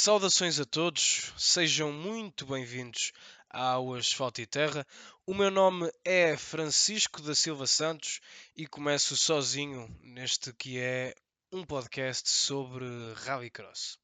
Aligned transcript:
Saudações 0.00 0.60
a 0.60 0.64
todos, 0.64 1.32
sejam 1.36 1.90
muito 1.92 2.46
bem-vindos 2.46 3.10
ao 3.50 3.94
Asfalto 3.94 4.40
e 4.40 4.46
Terra. 4.46 4.86
O 5.26 5.34
meu 5.34 5.50
nome 5.50 5.90
é 6.04 6.36
Francisco 6.36 7.20
da 7.20 7.34
Silva 7.34 7.66
Santos 7.66 8.20
e 8.56 8.64
começo 8.64 9.16
sozinho 9.16 9.88
neste 10.00 10.52
que 10.52 10.78
é 10.78 11.16
um 11.50 11.64
podcast 11.64 12.30
sobre 12.30 12.86
Rallycross. 13.24 13.98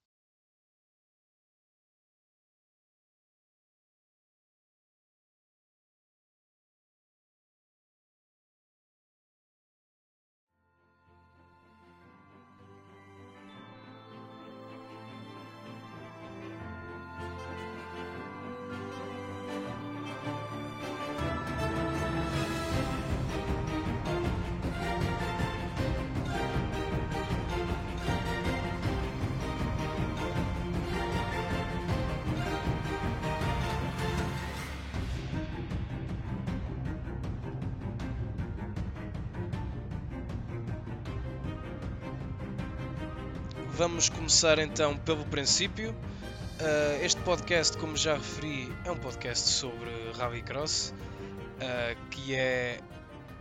Vamos 43.87 44.09
começar 44.09 44.59
então 44.59 44.97
pelo 44.97 45.27
princípio. 45.27 45.91
Uh, 45.93 47.05
este 47.05 47.21
podcast, 47.21 47.77
como 47.77 47.99
já 47.99 48.15
referi, 48.15 48.67
é 48.83 48.91
um 48.91 48.97
podcast 48.97 49.47
sobre 49.47 49.91
Rallycross, 50.17 50.89
uh, 50.89 52.09
que 52.09 52.35
é 52.35 52.81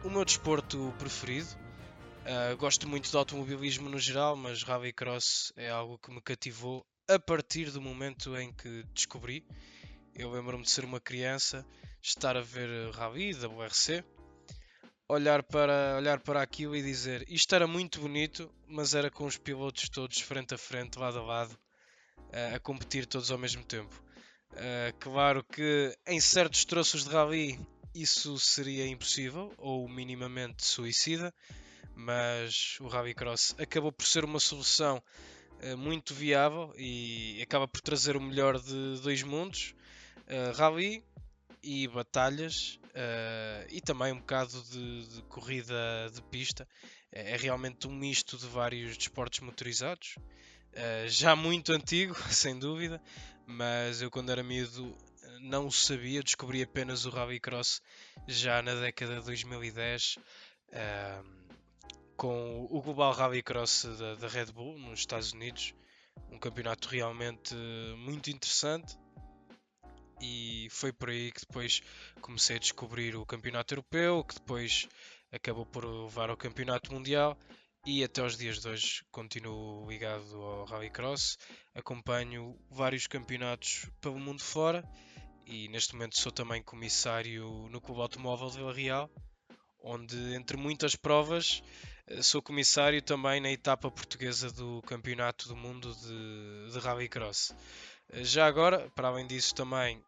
o 0.04 0.10
meu 0.10 0.26
desporto 0.26 0.94
preferido. 1.00 1.48
Uh, 1.48 2.58
gosto 2.58 2.90
muito 2.90 3.10
de 3.10 3.16
automobilismo 3.16 3.88
no 3.88 3.98
geral, 3.98 4.36
mas 4.36 4.64
Rallycross 4.64 5.54
é 5.56 5.70
algo 5.70 5.98
que 5.98 6.12
me 6.12 6.20
cativou 6.20 6.86
a 7.08 7.18
partir 7.18 7.72
do 7.72 7.82
momento 7.82 8.36
em 8.36 8.52
que 8.52 8.84
descobri. 8.94 9.48
Eu 10.14 10.30
lembro-me 10.30 10.66
de 10.66 10.72
ser 10.72 10.84
uma 10.84 11.00
criança, 11.00 11.66
estar 12.02 12.36
a 12.36 12.42
ver 12.42 12.92
Rally, 12.92 13.32
WRC, 13.34 14.04
olhar 15.08 15.44
para, 15.44 15.96
olhar 15.98 16.20
para 16.20 16.42
aquilo 16.42 16.76
e 16.76 16.82
dizer 16.82 17.26
isto 17.28 17.54
era 17.54 17.68
muito 17.68 18.00
bonito, 18.00 18.52
mas 18.68 18.94
era 18.94 19.10
com 19.10 19.26
os 19.26 19.38
pilotos 19.38 19.90
todos 19.90 20.20
frente 20.20 20.54
a 20.54 20.58
frente, 20.58 20.98
lado 20.98 21.20
a 21.20 21.24
lado, 21.24 21.58
a 22.56 22.60
competir 22.60 23.06
todos 23.06 23.32
ao 23.32 23.38
mesmo 23.38 23.64
tempo. 23.64 23.94
claro 25.00 25.44
que 25.44 25.96
em 26.08 26.20
certos 26.20 26.66
troços 26.66 27.04
de 27.04 27.10
rally 27.10 27.60
isso 27.94 28.38
seria 28.40 28.88
impossível 28.88 29.54
ou 29.58 29.88
minimamente 29.88 30.66
suicida, 30.66 31.34
mas 31.96 32.78
o 32.80 32.88
Rallycross 32.88 33.56
acabou 33.60 33.92
por 33.92 34.06
ser 34.06 34.26
uma 34.26 34.40
solução 34.40 35.02
muito 35.78 36.14
viável 36.14 36.74
e 36.76 37.40
acaba 37.42 37.68
por 37.68 37.82
trazer 37.82 38.18
o 38.18 38.22
melhor 38.22 38.60
de 38.60 39.00
dois 39.02 39.22
mundos. 39.22 39.76
rally 40.56 41.04
e 41.62 41.88
batalhas 41.88 42.80
uh, 42.94 43.68
e 43.70 43.82
também 43.82 44.14
um 44.14 44.20
bocado 44.20 44.62
de, 44.64 45.08
de 45.08 45.22
corrida 45.24 45.76
de 46.14 46.22
pista. 46.24 46.68
É, 47.12 47.32
é, 47.32 47.38
realmente 47.38 47.88
um 47.88 47.94
misto 47.94 48.38
de 48.38 48.48
vários 48.48 48.98
desportos 48.98 49.40
motorizados, 49.40 50.16
uh, 50.18 51.08
já 51.08 51.36
muito 51.36 51.72
antigo, 51.72 52.16
sem 52.32 52.58
dúvida, 52.58 53.02
mas 53.46 54.02
eu 54.02 54.10
quando 54.10 54.32
era 54.32 54.44
miúdo 54.44 54.96
não 55.42 55.68
o 55.68 55.72
sabia, 55.72 56.24
descobri 56.24 56.62
apenas 56.62 57.06
o 57.06 57.10
Rallycross 57.10 57.82
já 58.28 58.62
na 58.62 58.76
década 58.76 59.20
de 59.20 59.26
2010. 59.26 60.18
Uh, 60.70 61.44
com 62.16 62.68
o 62.70 62.82
Global 62.82 63.12
Rallycross 63.12 63.86
da, 63.98 64.16
da 64.16 64.28
Red 64.28 64.46
Bull 64.46 64.78
nos 64.78 65.00
Estados 65.00 65.34
Unidos, 65.34 65.74
um 66.32 66.38
campeonato 66.38 66.88
realmente 66.88 67.56
muito 67.98 68.30
interessante 68.30 68.96
e 70.22 70.68
foi 70.72 70.92
por 70.92 71.10
aí 71.10 71.32
que 71.32 71.42
depois 71.42 71.82
comecei 72.22 72.56
a 72.56 72.60
descobrir 72.60 73.16
o 73.16 73.26
campeonato 73.26 73.74
europeu, 73.74 74.24
que 74.24 74.36
depois 74.36 74.88
acabou 75.32 75.66
por 75.66 75.86
levar 75.86 76.30
ao 76.30 76.38
campeonato 76.38 76.94
mundial. 76.94 77.38
E 77.86 78.04
até 78.04 78.24
os 78.24 78.38
dias 78.38 78.60
de 78.60 78.70
hoje 78.70 79.04
continuo 79.12 79.86
ligado 79.90 80.42
ao 80.42 80.64
Rallycross, 80.66 81.38
acompanho 81.76 82.58
vários 82.70 83.08
campeonatos 83.08 83.90
pelo 84.00 84.18
mundo 84.18 84.42
fora. 84.42 84.88
E 85.46 85.68
neste 85.68 85.94
momento 85.94 86.18
sou 86.18 86.32
também 86.32 86.64
comissário 86.64 87.68
no 87.70 87.82
Clube 87.82 88.02
Automóvel 88.02 88.50
de 88.50 88.58
Vila 88.58 88.74
Real, 88.74 89.12
onde 89.82 90.16
entre 90.34 90.56
muitas 90.56 90.96
provas 90.96 91.62
eh, 92.08 92.22
sou 92.22 92.42
comissário 92.42 93.02
também 93.02 93.40
na 93.40 93.52
etapa 93.52 93.90
portuguesa 93.90 94.52
do 94.52 94.82
Campeonato 94.82 95.48
do 95.48 95.56
Mundo 95.56 95.94
de, 95.96 96.74
de 96.74 96.80
Rallycross. 96.80 97.52
Eh, 97.52 97.56
já 98.12 98.46
agora, 98.46 98.90
para 98.96 99.08
além 99.08 99.26
disso, 99.28 99.56
também 99.56 100.04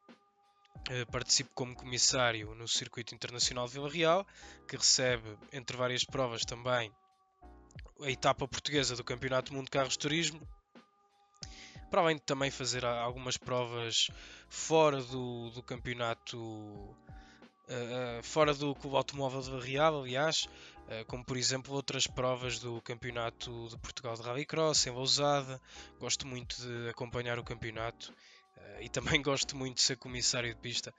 eh, 0.89 1.06
participo 1.06 1.50
como 1.56 1.75
comissário 1.75 2.53
no 2.53 2.67
Circuito 2.67 3.16
Internacional 3.16 3.66
de 3.66 3.73
Vila 3.73 3.89
Real, 3.89 4.28
que 4.67 4.78
recebe, 4.78 5.38
entre 5.51 5.75
várias 5.75 6.03
provas, 6.03 6.45
também 6.45 6.91
a 8.01 8.11
etapa 8.11 8.47
portuguesa 8.47 8.95
do 8.95 9.03
Campeonato 9.03 9.51
do 9.51 9.56
Mundo 9.56 9.66
de 9.66 9.72
Carros 9.72 9.94
de 9.94 10.00
Turismo. 10.00 10.39
Para 11.89 12.01
além 12.01 12.17
de 12.17 12.22
também 12.22 12.51
fazer 12.51 12.85
algumas 12.85 13.38
provas 13.38 14.09
fora 14.50 15.01
do, 15.01 15.50
do 15.51 15.63
campeonato, 15.63 16.38
uh, 16.38 18.22
fora 18.22 18.53
do 18.53 18.75
Clube 18.75 18.97
Automóvel 18.97 19.41
de 19.41 19.50
Vila 19.50 19.63
Real, 19.63 20.01
aliás, 20.01 20.47
como 21.07 21.25
por 21.25 21.35
exemplo 21.35 21.73
outras 21.73 22.06
provas 22.07 22.59
do 22.59 22.81
Campeonato 22.81 23.68
de 23.69 23.78
Portugal 23.79 24.16
de 24.16 24.22
Rallycross 24.22 24.85
em 24.88 24.91
Lousada. 24.91 25.59
Gosto 26.00 26.28
muito 26.28 26.56
de 26.62 26.90
acompanhar 26.90 27.40
o 27.40 27.44
campeonato 27.44 28.13
Uh, 28.57 28.81
e 28.81 28.90
também 28.90 29.22
gosto 29.22 29.56
muito 29.56 29.75
de 29.75 29.81
ser 29.81 29.97
comissário 29.97 30.53
de 30.53 30.59
pista, 30.59 30.94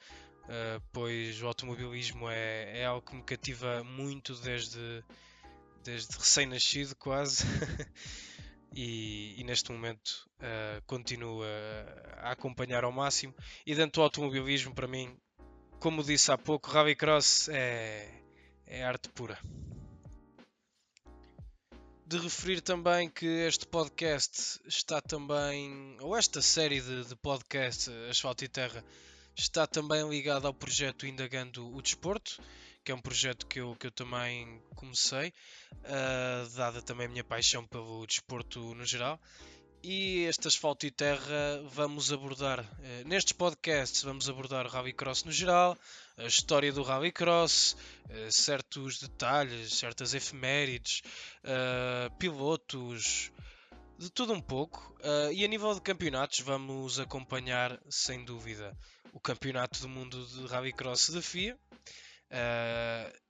uh, 0.44 0.82
pois 0.92 1.42
o 1.42 1.46
automobilismo 1.46 2.28
é, 2.28 2.80
é 2.80 2.84
algo 2.84 3.06
que 3.06 3.16
me 3.16 3.22
cativa 3.22 3.82
muito 3.82 4.34
desde, 4.36 5.04
desde 5.82 6.16
recém-nascido, 6.16 6.94
quase. 6.96 7.44
e, 8.74 9.40
e, 9.40 9.44
neste 9.44 9.72
momento 9.72 10.28
uh, 10.38 10.82
continuo 10.86 11.42
a, 11.42 12.28
a, 12.28 12.32
acompanhar 12.32 12.84
ao 12.84 12.92
máximo. 12.92 13.34
E 13.64 13.74
dentro 13.74 14.00
do 14.00 14.04
automobilismo, 14.04 14.74
para 14.74 14.86
mim, 14.86 15.16
como 15.80 16.02
disse 16.02 16.30
há 16.30 16.38
pouco, 16.38 16.70
Rallycross 16.70 17.48
é, 17.48 18.22
é 18.66 18.84
arte 18.84 19.08
pura 19.10 19.38
de 22.06 22.18
referir 22.18 22.60
também 22.60 23.10
que 23.10 23.26
este 23.26 23.66
podcast 23.66 24.60
está 24.64 25.00
também, 25.00 25.96
ou 26.00 26.16
esta 26.16 26.40
série 26.40 26.80
de, 26.80 27.04
de 27.04 27.16
podcast, 27.16 27.90
Asfalto 28.08 28.44
e 28.44 28.48
Terra, 28.48 28.84
está 29.34 29.66
também 29.66 30.08
ligada 30.08 30.46
ao 30.46 30.54
projeto 30.54 31.04
Indagando 31.04 31.68
o 31.74 31.82
Desporto, 31.82 32.40
que 32.84 32.92
é 32.92 32.94
um 32.94 33.00
projeto 33.00 33.44
que 33.48 33.58
eu, 33.58 33.74
que 33.74 33.88
eu 33.88 33.90
também 33.90 34.62
comecei, 34.76 35.32
uh, 35.72 36.48
dada 36.54 36.80
também 36.80 37.06
a 37.06 37.10
minha 37.10 37.24
paixão 37.24 37.66
pelo 37.66 38.06
desporto 38.06 38.72
no 38.76 38.86
geral. 38.86 39.20
E 39.82 40.24
este 40.24 40.48
Asfalto 40.48 40.86
e 40.86 40.90
Terra 40.90 41.62
vamos 41.70 42.12
abordar, 42.12 42.60
uh, 42.60 43.08
nestes 43.08 43.32
podcasts, 43.32 44.02
vamos 44.02 44.28
abordar 44.28 44.66
o 44.66 44.68
Rallycross 44.68 45.24
no 45.24 45.30
geral, 45.30 45.78
a 46.16 46.24
história 46.24 46.72
do 46.72 46.82
Rallycross, 46.82 47.76
uh, 48.08 48.32
certos 48.32 48.98
detalhes, 48.98 49.74
certas 49.74 50.14
efemérides, 50.14 51.02
uh, 51.44 52.10
pilotos, 52.18 53.30
de 53.98 54.10
tudo 54.10 54.32
um 54.32 54.40
pouco. 54.40 54.94
E 55.32 55.44
a 55.44 55.48
nível 55.48 55.74
de 55.74 55.80
campeonatos, 55.80 56.40
vamos 56.40 56.98
acompanhar 56.98 57.80
sem 57.88 58.24
dúvida 58.24 58.76
o 59.12 59.20
Campeonato 59.20 59.80
do 59.80 59.88
Mundo 59.88 60.26
de 60.26 60.46
Rallycross 60.46 61.10
da 61.10 61.22
FIA. 61.22 61.56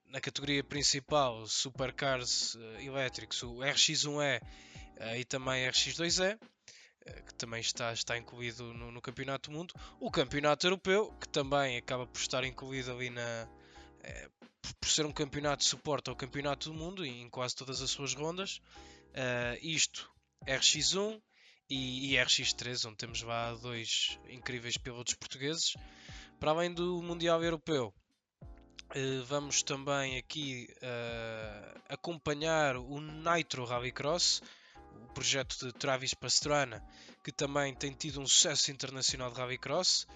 na 0.07 0.21
categoria 0.21 0.65
principal, 0.65 1.47
Supercars 1.47 2.57
elétricos, 2.81 3.43
o 3.43 3.59
RX1E 3.59 4.41
e 5.17 5.25
também 5.25 5.69
RX2E 5.69 6.39
que 7.27 7.35
também 7.35 7.61
está, 7.61 7.93
está 7.93 8.19
incluído 8.19 8.73
no, 8.75 8.91
no, 8.91 9.01
Campeonato 9.01 9.51
do 9.51 9.57
Mundo, 9.57 9.75
o 10.01 10.11
Campeonato 10.11 10.67
Europeu, 10.67 11.13
que 11.21 11.29
também 11.29 11.77
acaba 11.77 12.07
por 12.07 12.19
estar 12.19 12.43
incluído 12.45 12.93
ali 12.93 13.11
na. 13.11 13.49
É, 14.03 14.29
por 14.81 14.89
ser 14.89 15.07
um 15.07 15.13
campeonato 15.13 15.63
de 15.63 15.69
suporte 15.69 16.11
ao 16.11 16.17
Campeonato 16.17 16.71
do 16.71 16.75
Mundo 16.75 17.05
em 17.05 17.29
quase 17.31 17.55
todas 17.55 17.81
as 17.81 17.91
suas 17.91 18.15
rondas. 18.15 18.61
Uh, 19.13 19.57
isto, 19.63 20.11
RX1 20.47 21.21
e, 21.71 22.15
e, 22.15 22.17
RX3, 22.17 22.89
onde 22.89 22.97
temos 22.97 23.23
lá 23.23 23.55
dois 23.55 24.19
incríveis 24.29 24.77
pilotos 24.77 25.15
portugueses. 25.15 25.75
Para 26.41 26.51
além 26.51 26.75
do 26.75 27.01
Mundial 27.01 27.43
Europeu, 27.43 27.95
uh, 28.43 29.25
vamos 29.27 29.63
também 29.63 30.19
aqui 30.19 30.69
uh, 30.79 31.81
acompanhar 31.89 32.77
o 32.77 33.01
Nitro 33.01 33.65
Rallycross 33.65 34.43
projeto 35.17 35.57
de 35.65 35.73
Travis 35.73 36.13
Pastrana, 36.13 36.85
que 37.25 37.33
também 37.33 37.75
tem 37.75 37.91
tido 37.91 38.21
um 38.21 38.27
sucesso 38.27 38.71
internacional 38.71 39.33
de 39.33 39.39
Rallycross. 39.39 40.07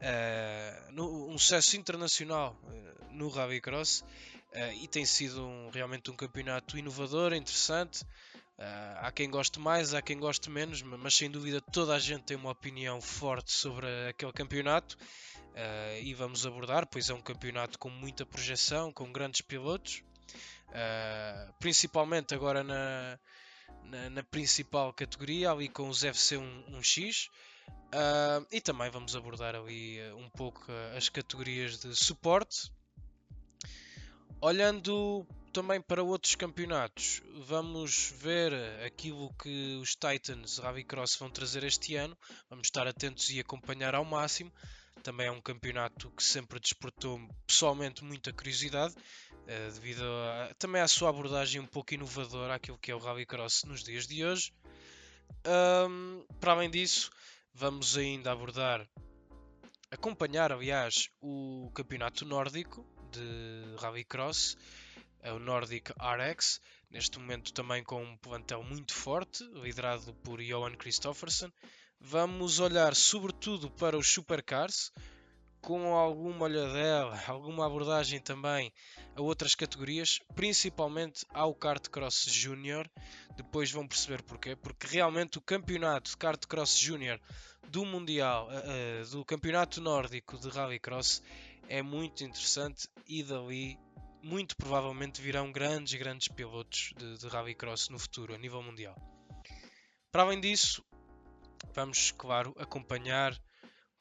Uh, 0.00 0.92
no, 0.92 1.28
um 1.28 1.38
sucesso 1.38 1.76
internacional 1.76 2.58
uh, 2.64 3.14
no 3.14 3.28
Rallycross 3.28 4.00
uh, 4.00 4.72
e 4.82 4.88
tem 4.88 5.04
sido 5.04 5.46
um, 5.46 5.70
realmente 5.70 6.10
um 6.10 6.16
campeonato 6.16 6.76
inovador, 6.76 7.32
interessante. 7.34 8.02
Uh, 8.02 8.98
há 8.98 9.12
quem 9.12 9.30
goste 9.30 9.60
mais, 9.60 9.94
há 9.94 10.02
quem 10.02 10.18
goste 10.18 10.50
menos, 10.50 10.82
mas 10.82 11.14
sem 11.14 11.30
dúvida 11.30 11.60
toda 11.60 11.94
a 11.94 12.00
gente 12.00 12.24
tem 12.24 12.36
uma 12.36 12.50
opinião 12.50 13.00
forte 13.00 13.52
sobre 13.52 13.86
aquele 14.08 14.32
campeonato 14.32 14.96
uh, 14.96 16.02
e 16.02 16.12
vamos 16.14 16.44
abordar, 16.44 16.84
pois 16.88 17.08
é 17.08 17.14
um 17.14 17.22
campeonato 17.22 17.78
com 17.78 17.90
muita 17.90 18.26
projeção, 18.26 18.92
com 18.92 19.12
grandes 19.12 19.40
pilotos, 19.40 20.02
uh, 20.68 21.52
principalmente 21.60 22.34
agora 22.34 22.64
na, 22.64 23.20
na, 23.84 24.10
na, 24.10 24.22
principal 24.22 24.92
categoria, 24.92 25.50
ali 25.50 25.68
com 25.68 25.88
os 25.88 26.04
FC 26.04 26.36
1X. 26.36 27.28
Uh, 27.94 28.46
e 28.50 28.60
também 28.60 28.90
vamos 28.90 29.14
abordar 29.14 29.54
ali 29.54 29.98
um 30.14 30.28
pouco 30.30 30.64
as 30.96 31.08
categorias 31.08 31.78
de 31.78 31.94
suporte. 31.94 32.72
Olhando 34.40 35.26
também 35.52 35.80
para 35.80 36.02
outros 36.02 36.34
campeonatos, 36.34 37.22
vamos 37.46 38.12
ver 38.18 38.52
aquilo 38.84 39.32
que 39.34 39.76
os 39.76 39.94
Titans 39.94 40.58
Rallycross 40.58 41.14
vão 41.16 41.30
trazer 41.30 41.62
este 41.62 41.94
ano. 41.94 42.16
Vamos 42.48 42.66
estar 42.66 42.86
atentos 42.86 43.30
e 43.30 43.38
acompanhar 43.38 43.94
ao 43.94 44.04
máximo. 44.04 44.50
Também 45.02 45.26
é 45.26 45.30
um 45.30 45.40
campeonato 45.40 46.10
que 46.10 46.22
sempre 46.22 46.60
despertou 46.60 47.20
pessoalmente 47.46 48.04
muita 48.04 48.32
curiosidade, 48.32 48.94
eh, 49.46 49.70
devido 49.70 50.04
a, 50.04 50.54
também 50.58 50.80
à 50.80 50.88
sua 50.88 51.10
abordagem 51.10 51.60
um 51.60 51.66
pouco 51.66 51.94
inovadora 51.94 52.54
àquilo 52.54 52.78
que 52.78 52.90
é 52.90 52.94
o 52.94 52.98
Rallycross 52.98 53.64
nos 53.64 53.82
dias 53.82 54.06
de 54.06 54.24
hoje. 54.24 54.52
Um, 55.46 56.24
para 56.38 56.52
além 56.52 56.70
disso, 56.70 57.10
vamos 57.52 57.96
ainda 57.96 58.30
abordar, 58.30 58.86
acompanhar, 59.90 60.52
aliás, 60.52 61.08
o 61.20 61.70
campeonato 61.74 62.24
nórdico 62.24 62.86
de 63.10 63.76
Rallycross, 63.78 64.56
é 65.20 65.32
o 65.32 65.38
Nordic 65.38 65.92
RX, 65.92 66.60
neste 66.90 67.18
momento 67.18 67.52
também 67.52 67.82
com 67.82 68.02
um 68.02 68.16
plantel 68.16 68.62
muito 68.62 68.92
forte, 68.94 69.44
liderado 69.54 70.14
por 70.16 70.42
Johan 70.42 70.76
Christoffersen, 70.76 71.52
Vamos 72.04 72.58
olhar 72.58 72.96
sobretudo 72.96 73.70
para 73.70 73.96
os 73.96 74.08
supercars, 74.08 74.92
com 75.60 75.94
alguma 75.94 76.46
olhadela, 76.46 77.22
alguma 77.28 77.64
abordagem 77.64 78.20
também 78.20 78.72
a 79.14 79.22
outras 79.22 79.54
categorias, 79.54 80.18
principalmente 80.34 81.24
ao 81.32 81.54
Kart 81.54 81.88
Cross 81.88 82.24
Junior. 82.28 82.90
Depois 83.36 83.70
vão 83.70 83.86
perceber 83.86 84.20
porquê, 84.22 84.56
porque 84.56 84.88
realmente 84.88 85.38
o 85.38 85.40
campeonato 85.40 86.10
de 86.10 86.16
Kart 86.16 86.44
Cross 86.44 86.76
Junior 86.76 87.20
do 87.68 87.84
Mundial, 87.84 88.48
uh, 88.48 89.08
do 89.10 89.24
Campeonato 89.24 89.80
Nórdico 89.80 90.36
de 90.36 90.48
Rallycross 90.48 91.22
é 91.68 91.82
muito 91.82 92.24
interessante 92.24 92.88
e 93.06 93.22
dali 93.22 93.78
muito 94.20 94.56
provavelmente 94.56 95.22
virão 95.22 95.52
grandes, 95.52 95.94
grandes 95.94 96.26
pilotos 96.26 96.92
de, 96.96 97.18
de 97.18 97.28
Rallycross 97.28 97.88
no 97.90 97.98
futuro, 97.98 98.34
a 98.34 98.38
nível 98.38 98.60
mundial. 98.60 98.96
Para 100.10 100.24
além 100.24 100.40
disso, 100.40 100.84
vamos, 101.74 102.12
claro, 102.12 102.54
acompanhar 102.58 103.38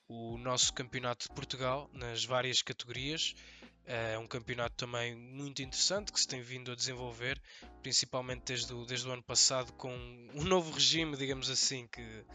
o 0.08 0.38
nosso 0.38 0.74
campeonato 0.74 1.28
de 1.28 1.34
Portugal 1.34 1.90
nas 1.94 2.26
várias 2.26 2.62
categorias. 2.62 3.34
É 3.86 4.18
um 4.18 4.28
campeonato 4.28 4.76
também 4.76 5.16
muito 5.16 5.62
interessante 5.62 6.12
que 6.12 6.20
se 6.20 6.28
tem 6.28 6.42
vindo 6.42 6.72
a 6.72 6.76
desenvolver, 6.76 7.42
principalmente 7.82 8.44
desde 8.46 8.74
o, 8.74 8.86
desde 8.86 9.08
o 9.08 9.12
ano 9.12 9.24
passado, 9.24 9.74
com 9.74 9.92
um 10.36 10.44
novo 10.44 10.72
regime, 10.72 11.18
digamos 11.18 11.50
assim, 11.50 11.88
que, 11.88 12.26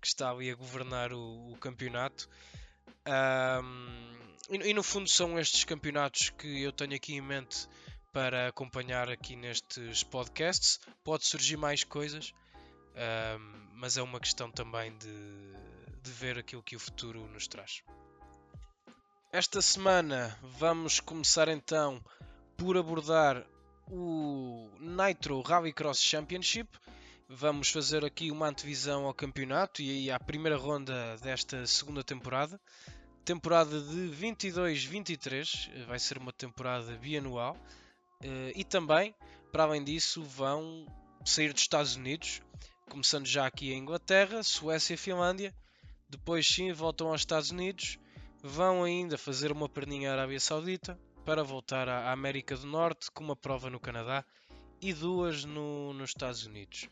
que 0.00 0.06
está 0.06 0.30
ali 0.30 0.50
a 0.50 0.54
governar 0.54 1.12
o, 1.12 1.52
o 1.52 1.56
campeonato. 1.58 2.28
Um, 3.06 4.12
e, 4.50 4.70
e, 4.70 4.74
no 4.74 4.82
fundo 4.82 5.08
são 5.08 5.38
estes 5.38 5.64
campeonatos 5.64 6.30
que 6.30 6.62
eu 6.62 6.72
tenho 6.72 6.94
aqui 6.94 7.14
em 7.14 7.20
mente 7.20 7.68
para 8.12 8.48
acompanhar 8.48 9.10
aqui 9.10 9.36
nestes 9.36 10.02
podcasts. 10.02 10.80
Pode 11.04 11.26
surgir 11.26 11.56
mais 11.56 11.84
coisas, 11.84 12.32
um, 12.96 13.66
mas 13.74 13.96
é 13.96 14.02
uma 14.02 14.18
questão 14.18 14.50
também 14.50 14.96
de, 14.96 16.02
de 16.02 16.10
ver 16.10 16.38
aquilo 16.38 16.62
que 16.62 16.76
o 16.76 16.80
futuro 16.80 17.26
nos 17.28 17.46
traz. 17.46 17.82
Esta 19.32 19.60
semana 19.60 20.38
vamos 20.42 20.98
começar 20.98 21.48
então 21.48 22.02
por 22.56 22.76
abordar 22.76 23.44
o 23.90 24.70
Nitro 24.80 25.40
Rallycross 25.42 26.00
Championship. 26.00 26.68
Vamos 27.28 27.70
fazer 27.70 28.04
aqui 28.04 28.30
uma 28.30 28.48
antevisão 28.48 29.04
ao 29.04 29.12
campeonato 29.12 29.82
e 29.82 30.10
à 30.10 30.18
primeira 30.18 30.56
ronda 30.56 31.16
desta 31.18 31.66
segunda 31.66 32.02
temporada. 32.02 32.58
Temporada 33.24 33.80
de 33.80 34.10
22-23, 34.16 35.84
vai 35.86 35.98
ser 35.98 36.16
uma 36.16 36.32
temporada 36.32 36.96
bianual. 36.96 37.56
Eh, 38.22 38.52
e 38.54 38.64
também, 38.64 39.14
para 39.52 39.64
além 39.64 39.82
disso, 39.82 40.22
vão 40.22 40.86
sair 41.24 41.52
dos 41.52 41.62
Estados 41.62 41.96
Unidos 41.96 42.40
começando 42.90 43.26
já 43.26 43.46
aqui 43.46 43.72
em 43.72 43.78
Inglaterra, 43.78 44.42
Suécia 44.42 44.94
e 44.94 44.96
Finlândia. 44.96 45.54
Depois 46.08 46.46
sim 46.46 46.72
voltam 46.72 47.08
aos 47.08 47.20
Estados 47.20 47.50
Unidos, 47.50 47.98
vão 48.42 48.84
ainda 48.84 49.18
fazer 49.18 49.50
uma 49.50 49.68
perninha 49.68 50.10
à 50.10 50.12
Arábia 50.12 50.38
Saudita 50.38 50.98
para 51.24 51.42
voltar 51.42 51.88
à 51.88 52.12
América 52.12 52.56
do 52.56 52.66
Norte 52.66 53.10
com 53.10 53.24
uma 53.24 53.34
prova 53.34 53.68
no 53.68 53.80
Canadá 53.80 54.24
e 54.80 54.92
duas 54.92 55.44
no, 55.44 55.92
nos 55.92 56.10
Estados 56.10 56.46
Unidos. 56.46 56.88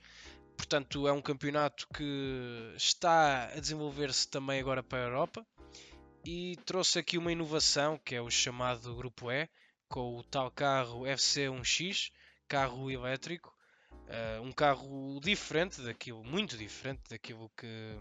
Portanto, 0.56 1.06
é 1.06 1.12
um 1.12 1.22
campeonato 1.22 1.86
que 1.94 2.72
está 2.76 3.44
a 3.54 3.60
desenvolver-se 3.60 4.28
também 4.28 4.60
agora 4.60 4.82
para 4.82 4.98
a 4.98 5.06
Europa 5.06 5.46
e 6.24 6.56
trouxe 6.64 6.98
aqui 6.98 7.18
uma 7.18 7.32
inovação 7.32 7.98
que 8.04 8.14
é 8.14 8.20
o 8.20 8.30
chamado 8.30 8.94
Grupo 8.96 9.30
E, 9.30 9.48
com 9.88 10.16
o 10.16 10.24
tal 10.24 10.50
carro 10.50 11.02
FC1X, 11.02 12.10
carro 12.48 12.90
elétrico, 12.90 13.53
Uh, 14.04 14.42
um 14.42 14.52
carro 14.52 15.18
diferente 15.22 15.80
daquilo, 15.80 16.22
muito 16.22 16.56
diferente 16.56 17.00
daquilo 17.08 17.50
que, 17.56 17.98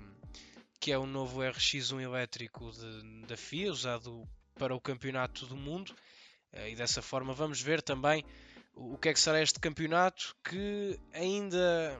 que 0.80 0.92
é 0.92 0.98
o 0.98 1.06
novo 1.06 1.40
RX1 1.40 2.02
elétrico 2.02 2.72
de, 2.72 3.26
da 3.26 3.38
FIA, 3.38 3.72
usado 3.72 4.28
para 4.56 4.76
o 4.76 4.82
campeonato 4.82 5.46
do 5.46 5.56
mundo. 5.56 5.96
Uh, 6.52 6.68
e 6.68 6.76
dessa 6.76 7.02
forma 7.02 7.34
vamos 7.34 7.62
ver 7.62 7.82
também 7.82 8.24
o, 8.76 8.94
o 8.94 8.98
que 8.98 9.10
é 9.10 9.14
que 9.14 9.20
será 9.20 9.42
este 9.42 9.60
campeonato 9.60 10.36
que 10.44 11.00
ainda 11.14 12.00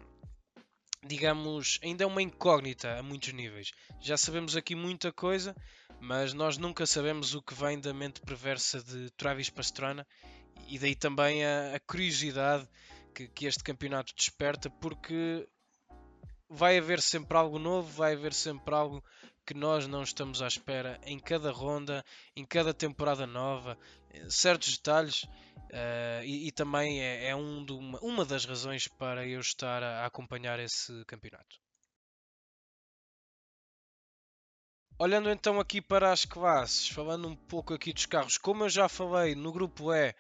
digamos, 1.06 1.80
ainda 1.84 2.04
é 2.04 2.08
uma 2.08 2.22
incógnita 2.22 2.98
a 2.98 3.04
muitos 3.04 3.34
níveis. 3.34 3.72
Já 4.00 4.18
sabemos 4.18 4.56
aqui 4.56 4.76
muita 4.76 5.12
coisa, 5.12 5.56
mas 6.00 6.34
nós 6.34 6.58
nunca 6.58 6.86
sabemos 6.86 7.34
o 7.34 7.42
que 7.42 7.54
vem 7.54 7.80
da 7.80 7.94
mente 7.94 8.22
perversa 8.22 8.82
de 8.82 9.10
Travis 9.12 9.50
Pastrana 9.50 10.08
e 10.68 10.80
daí 10.80 10.96
também 10.96 11.46
a, 11.46 11.76
a 11.76 11.80
curiosidade 11.80 12.68
que, 13.14 13.28
que 13.28 13.46
este 13.46 13.64
campeonato 13.64 14.14
desperta, 14.16 14.70
porque 14.70 15.48
vai 16.50 16.78
haver 16.78 17.02
sempre 17.02 17.38
algo 17.38 17.58
novo, 17.58 17.90
vai 17.90 18.14
haver 18.14 18.34
sempre 18.34 18.74
algo 18.74 19.04
que 19.46 19.54
nós 19.54 19.88
não 19.88 20.04
estamos 20.04 20.42
à 20.42 20.48
espera 20.48 21.00
em 21.04 21.20
cada 21.20 21.52
ronda, 21.52 22.04
em 22.36 22.46
cada 22.46 22.74
temporada 22.74 23.28
nova, 23.28 23.78
certos 24.30 24.78
detalhes. 24.78 25.24
Uh, 25.24 26.24
e, 26.24 26.48
e, 26.48 26.52
também 26.52 27.02
é, 27.02 27.30
é 27.30 27.36
um 27.36 27.66
uma, 27.66 28.00
uma, 28.00 28.26
das 28.26 28.46
razões 28.46 28.88
para 28.88 29.26
eu 29.26 29.40
estar 29.40 29.82
a, 29.82 30.02
a, 30.02 30.06
acompanhar 30.06 30.60
esse 30.60 31.04
campeonato. 31.06 31.58
Olhando 35.00 35.32
então 35.32 35.60
aqui 35.60 35.82
para 35.82 36.12
as 36.12 36.26
classes, 36.26 36.88
falando 36.88 37.28
um 37.28 37.36
pouco 37.36 37.74
aqui 37.74 37.92
dos 37.92 38.06
carros, 38.06 38.38
como 38.38 38.66
eu 38.66 38.70
já 38.70 38.88
falei 38.88 39.34
no 39.34 39.52
grupo 39.52 39.92
E, 39.92 40.14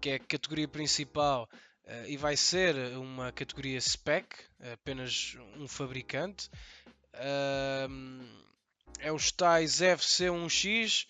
que 0.00 0.10
é 0.10 0.14
a 0.14 0.20
categoria 0.20 0.68
principal, 0.68 1.48
Uh, 1.84 2.06
e 2.06 2.16
vai 2.16 2.36
ser 2.36 2.76
uma 2.96 3.32
categoria 3.32 3.80
spec, 3.80 4.26
apenas 4.72 5.36
um 5.56 5.66
fabricante. 5.66 6.48
Uh, 7.14 8.24
é 9.00 9.10
os 9.12 9.32
tais 9.32 9.80
FC1X, 9.80 11.06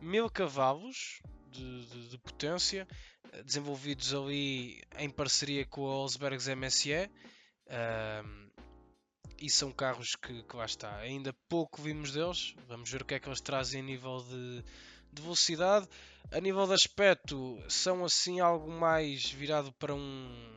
1000 0.00 0.30
cavalos 0.30 1.22
de, 1.48 1.86
de, 1.86 2.08
de, 2.10 2.18
potência, 2.18 2.86
desenvolvidos 3.44 4.14
ali 4.14 4.82
em 4.98 5.08
parceria 5.08 5.64
com 5.64 5.86
a 5.86 5.94
Olsbergs 5.94 6.48
MSE. 6.54 7.10
Uh, 7.66 8.50
e 9.40 9.48
são 9.48 9.72
carros 9.72 10.14
que, 10.16 10.42
que 10.42 10.56
lá 10.56 10.66
está. 10.66 10.98
Ainda 10.98 11.32
pouco 11.48 11.80
vimos 11.80 12.12
deles. 12.12 12.54
Vamos 12.68 12.90
ver 12.90 13.02
o 13.02 13.04
que 13.04 13.14
é 13.14 13.18
que 13.18 13.26
eles 13.26 13.40
trazem 13.40 13.80
a 13.80 13.84
nível 13.84 14.18
de, 14.18 14.62
de 15.12 15.22
velocidade. 15.22 15.88
A 16.32 16.40
nível 16.40 16.66
de 16.66 16.74
aspecto, 16.74 17.58
são 17.68 18.04
assim 18.04 18.40
algo 18.40 18.70
mais 18.70 19.30
virado 19.30 19.72
para 19.72 19.94
um, 19.94 20.56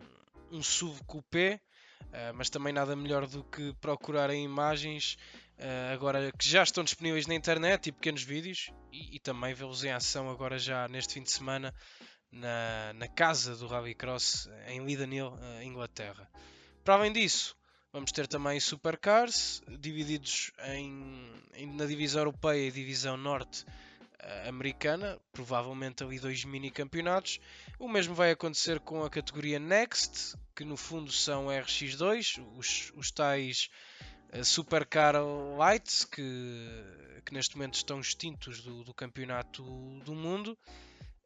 um 0.52 0.62
SUV 0.62 1.02
coupé, 1.06 1.60
uh, 2.02 2.34
mas 2.36 2.50
também 2.50 2.72
nada 2.72 2.96
melhor 2.96 3.26
do 3.26 3.44
que 3.44 3.74
procurar 3.82 4.30
em 4.30 4.44
imagens 4.44 5.18
uh, 5.58 5.94
agora 5.94 6.32
que 6.38 6.48
já 6.48 6.62
estão 6.62 6.84
disponíveis 6.84 7.26
na 7.26 7.34
internet 7.34 7.88
e 7.88 7.92
pequenos 7.92 8.24
vídeos 8.24 8.72
e, 8.92 9.16
e 9.16 9.20
também 9.20 9.54
vê-los 9.54 9.84
em 9.84 9.92
ação 9.92 10.30
agora 10.30 10.60
já 10.60 10.88
neste 10.88 11.16
fim 11.16 11.24
de 11.24 11.32
semana 11.32 11.74
na, 12.32 12.94
na 12.94 13.08
casa 13.08 13.56
do 13.56 13.66
Rallycross 13.66 14.48
em 14.68 14.80
Leadenhill, 14.82 15.34
uh, 15.34 15.64
Inglaterra. 15.64 16.30
Para 16.84 16.96
além 16.96 17.12
disso, 17.12 17.56
Vamos 17.94 18.12
ter 18.12 18.26
também 18.26 18.60
Supercars, 18.60 19.62
divididos 19.80 20.52
em, 20.64 21.32
em, 21.54 21.68
na 21.76 21.86
divisão 21.86 22.22
europeia 22.22 22.68
e 22.68 22.72
divisão 22.72 23.16
norte 23.16 23.64
americana, 24.48 25.20
provavelmente 25.32 26.04
ali 26.04 26.20
dois 26.20 26.44
mini 26.46 26.72
campeonatos. 26.72 27.40
O 27.80 27.88
mesmo 27.88 28.14
vai 28.14 28.32
acontecer 28.32 28.80
com 28.80 29.04
a 29.04 29.10
categoria 29.10 29.60
Next, 29.60 30.36
que 30.56 30.64
no 30.64 30.78
fundo 30.78 31.12
são 31.12 31.48
RX2, 31.48 32.46
os, 32.58 32.92
os 32.96 33.12
tais 33.12 33.70
uh, 34.34 34.44
Supercar 34.44 35.16
Lights, 35.58 36.06
que, 36.06 36.22
que 37.26 37.34
neste 37.34 37.56
momento 37.56 37.76
estão 37.76 38.00
extintos 38.00 38.62
do, 38.62 38.84
do 38.84 38.94
campeonato 38.94 39.64
do 40.04 40.14
mundo. 40.14 40.58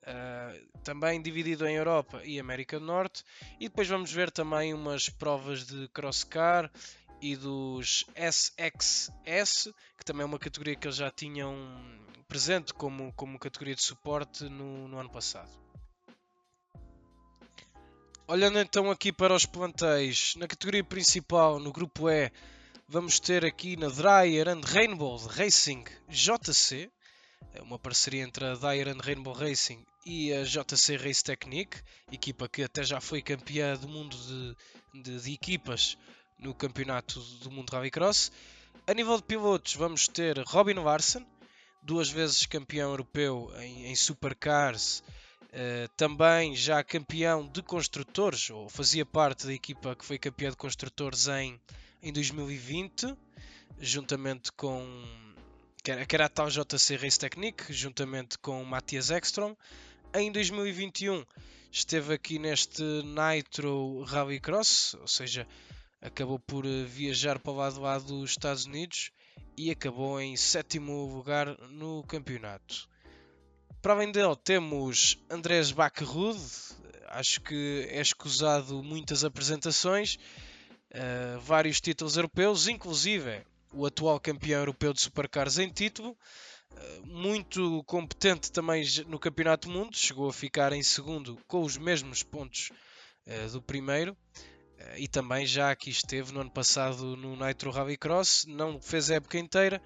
Uh, 0.04 0.68
também 0.86 1.22
dividido 1.22 1.68
em 1.68 1.76
Europa 1.76 2.22
e 2.24 2.40
América 2.40 2.80
do 2.80 2.86
Norte. 2.86 3.26
E 3.60 3.68
depois 3.68 3.90
vamos 3.90 4.10
ver 4.12 4.32
também 4.32 4.74
umas 4.74 5.10
provas 5.10 5.66
de 5.66 5.90
crosscar 5.90 6.72
e 7.22 7.36
dos 7.36 8.06
SXS, 8.16 9.70
que 9.98 10.06
também 10.06 10.24
é 10.24 10.26
uma 10.26 10.40
categoria 10.40 10.76
que 10.76 10.88
eles 10.88 10.98
já 10.98 11.10
tinham 11.12 11.56
presente 12.28 12.74
como, 12.74 13.14
como 13.14 13.40
categoria 13.40 13.76
de 13.76 13.82
suporte 13.82 14.44
no, 14.46 14.88
no 14.88 15.00
ano 15.00 15.10
passado. 15.10 15.52
Olhando 18.28 18.60
então 18.60 18.92
aqui 18.92 19.12
para 19.12 19.34
os 19.34 19.46
plantéis, 19.46 20.36
na 20.36 20.48
categoria 20.48 20.84
principal, 20.84 21.60
no 21.60 21.72
grupo 21.72 22.10
E, 22.10 22.30
vamos 22.88 23.20
ter 23.20 23.46
aqui 23.46 23.78
na 23.78 23.88
Dryer 23.88 24.50
and 24.50 24.62
Rainbow 24.66 25.16
Racing 25.28 25.86
JC, 26.10 26.92
é 27.54 27.62
uma 27.62 27.80
parceria 27.80 28.24
entre 28.24 28.46
a 28.46 28.56
Dyer 28.56 28.90
and 28.90 29.02
Rainbow 29.02 29.34
Racing 29.34 29.84
e 30.06 30.34
a 30.34 30.44
JC 30.44 30.98
Race 30.98 31.24
Technique, 31.24 31.82
equipa 32.12 32.48
que 32.48 32.64
até 32.64 32.84
já 32.84 33.00
foi 33.02 33.22
campeã 33.22 33.76
do 33.76 33.88
mundo 33.88 34.16
de, 34.16 35.02
de, 35.02 35.22
de 35.22 35.34
equipas 35.34 35.98
no 36.40 36.54
campeonato 36.54 37.20
do 37.42 37.52
mundo 37.52 37.72
Rallycross. 37.72 38.32
A 38.86 38.94
nível 38.94 39.18
de 39.18 39.24
pilotos 39.24 39.76
vamos 39.76 40.08
ter 40.08 40.38
Robin 40.46 40.76
Larsen, 40.76 41.26
duas 41.82 42.10
vezes 42.10 42.46
campeão 42.46 42.92
europeu 42.92 43.52
em, 43.60 43.88
em 43.88 43.96
supercars, 43.96 45.04
uh, 45.44 45.88
também 45.96 46.56
já 46.56 46.84
campeão 46.84 47.48
de 47.48 47.62
construtores, 47.62 48.50
ou 48.50 48.70
fazia 48.70 49.06
parte 49.06 49.46
da 49.48 49.54
equipa 49.54 49.96
que 49.96 50.06
foi 50.06 50.18
campeã 50.18 50.50
de 50.50 50.58
construtores 50.58 51.28
em, 51.28 51.60
em 52.02 52.14
2020, 52.14 53.16
juntamente 53.80 54.52
com 54.52 54.86
que 55.84 56.16
era, 56.16 56.26
a 56.26 56.30
tal 56.30 56.50
JC 56.50 56.98
Race 56.98 57.18
Technique, 57.18 57.72
juntamente 57.72 58.38
com 58.40 58.62
Matthias 58.66 59.10
Ekstrom. 59.10 59.56
Em 60.14 60.30
2021 60.32 61.26
esteve 61.72 62.14
aqui 62.14 62.38
neste 62.40 62.84
Nitro 62.84 64.04
Rallycross, 64.04 64.96
ou 64.96 65.08
seja, 65.08 65.48
acabou 66.02 66.40
por 66.40 66.66
eh, 66.66 66.84
viajar 66.84 67.40
para 67.40 67.52
o 67.52 67.56
lado 67.56 67.82
lá 67.82 67.98
dos 68.00 68.32
Estados 68.32 68.66
Unidos 68.66 69.12
e 69.56 69.72
acabou 69.72 70.22
em 70.22 70.36
sétimo 70.36 71.06
lugar 71.06 71.48
no 71.70 72.04
campeonato. 72.04 72.88
Para 73.82 73.94
além 73.94 74.12
dele 74.12 74.36
temos 74.44 75.18
Andrés 75.30 75.72
Backerud, 75.72 76.40
acho 77.08 77.42
que 77.42 77.88
é 77.90 78.02
escusado 78.02 78.84
muitas 78.84 79.24
apresentações, 79.24 80.18
uh, 80.94 81.40
vários 81.40 81.80
títulos 81.80 82.18
europeus, 82.18 82.68
inclusive 82.68 83.44
o 83.74 83.86
atual 83.86 84.20
campeão 84.20 84.60
europeu 84.60 84.94
de 84.94 85.02
Supercars 85.02 85.58
em 85.58 85.70
título. 85.70 86.18
Eh, 86.76 87.00
muito 87.06 87.84
competente 87.86 88.52
também 88.52 88.84
no 89.08 89.20
Campeonato 89.20 89.68
do 89.68 89.74
Mundo, 89.74 89.96
chegou 89.96 90.30
a 90.30 90.34
ficar 90.34 90.74
em 90.74 90.84
segundo 90.84 91.38
com 91.48 91.62
os 91.62 91.78
mesmos 91.78 92.24
pontos 92.24 92.72
uh, 93.26 93.52
do 93.52 93.62
primeiro. 93.62 94.16
Uh, 94.88 94.98
e 94.98 95.08
também 95.08 95.46
já 95.46 95.72
aqui 95.72 95.90
esteve 95.90 96.32
no 96.32 96.42
ano 96.42 96.52
passado 96.52 97.16
no 97.16 97.36
Nitro 97.36 97.72
Rallycross, 97.72 98.46
não 98.48 98.82
fez 98.82 99.10
a 99.10 99.16
época 99.16 99.38
inteira, 99.38 99.82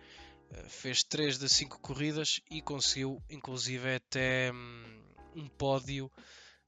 uh, 0.52 0.70
fez 0.70 1.04
3 1.04 1.40
de 1.40 1.50
5 1.50 1.80
corridas 1.80 2.42
e 2.50 2.62
conseguiu 2.62 3.22
inclusive 3.30 3.96
até 3.96 4.52
um, 4.52 5.42
um 5.44 5.48
pódio 5.48 6.12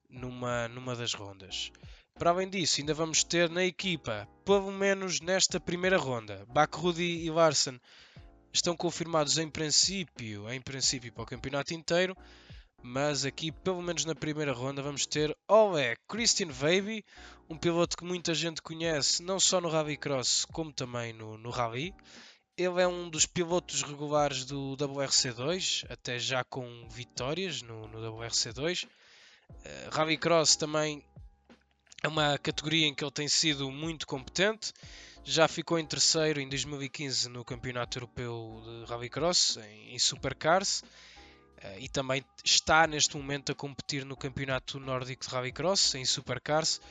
numa, 0.09 0.67
numa 0.67 0.95
das 0.95 1.13
rondas. 1.13 1.71
Para 2.15 2.29
além 2.29 2.49
disso, 2.49 2.79
ainda 2.79 2.93
vamos 2.93 3.23
ter 3.23 3.49
na 3.49 3.65
equipa, 3.65 4.27
pelo 4.45 4.71
menos 4.71 5.19
nesta 5.19 5.59
primeira 5.59 5.97
ronda, 5.97 6.45
Bakrudi 6.47 7.25
e 7.25 7.29
Larsen 7.31 7.79
estão 8.53 8.77
confirmados 8.77 9.39
em 9.39 9.49
princípio, 9.49 10.47
em 10.49 10.61
princípio 10.61 11.11
para 11.11 11.23
o 11.23 11.25
campeonato 11.25 11.73
inteiro, 11.73 12.15
mas 12.83 13.23
aqui, 13.23 13.49
pelo 13.49 13.81
menos 13.81 14.03
na 14.03 14.13
primeira 14.13 14.51
ronda, 14.51 14.81
vamos 14.81 15.05
ter 15.05 15.33
Ole 15.47 15.95
Christian 16.05 16.49
Weiby, 16.61 17.05
um 17.49 17.57
piloto 17.57 17.95
que 17.95 18.03
muita 18.03 18.35
gente 18.35 18.61
conhece, 18.61 19.23
não 19.23 19.39
só 19.39 19.61
no 19.61 19.69
Rallycross, 19.69 20.45
como 20.51 20.71
também 20.71 21.13
no, 21.13 21.37
no 21.37 21.49
Rally. 21.49 21.95
Ele 22.57 22.81
é 22.81 22.87
um 22.87 23.09
dos 23.09 23.25
pilotos 23.25 23.83
regulares 23.83 24.43
do 24.43 24.75
WRC2, 24.77 25.85
até 25.89 26.19
já 26.19 26.43
com 26.43 26.67
vitórias 26.89 27.61
no, 27.61 27.87
no 27.87 27.99
WRC2. 27.99 28.83
Uh, 28.83 28.89
eh, 29.63 29.89
Rallycross 29.91 30.57
também 30.57 31.03
é 32.03 32.07
uma 32.09 32.37
categoria 32.37 32.85
em 32.85 32.93
que 32.93 33.03
ele 33.03 33.11
tem 33.11 33.29
sido 33.29 33.71
muito 33.71 34.05
competente. 34.05 34.73
Já 35.23 35.47
ficou 35.47 35.79
em 35.79 35.85
terceiro 35.85 36.41
em 36.41 36.49
2015 36.49 37.29
no 37.29 37.45
Campeonato 37.45 37.97
Europeu 37.97 38.61
de 38.65 38.91
Rallycross, 38.91 39.57
em, 39.57 39.95
em 39.95 39.99
Supercars. 39.99 40.83
Uh, 41.63 41.79
e 41.79 41.87
também 41.87 42.23
está 42.43 42.85
neste 42.85 43.15
momento 43.15 43.51
a 43.51 43.55
competir 43.55 44.05
no 44.05 44.17
Campeonato 44.17 44.79
Nórdico 44.79 45.25
de 45.25 45.31
Rallycross, 45.31 45.95
em 45.95 46.05
Supercars. 46.05 46.81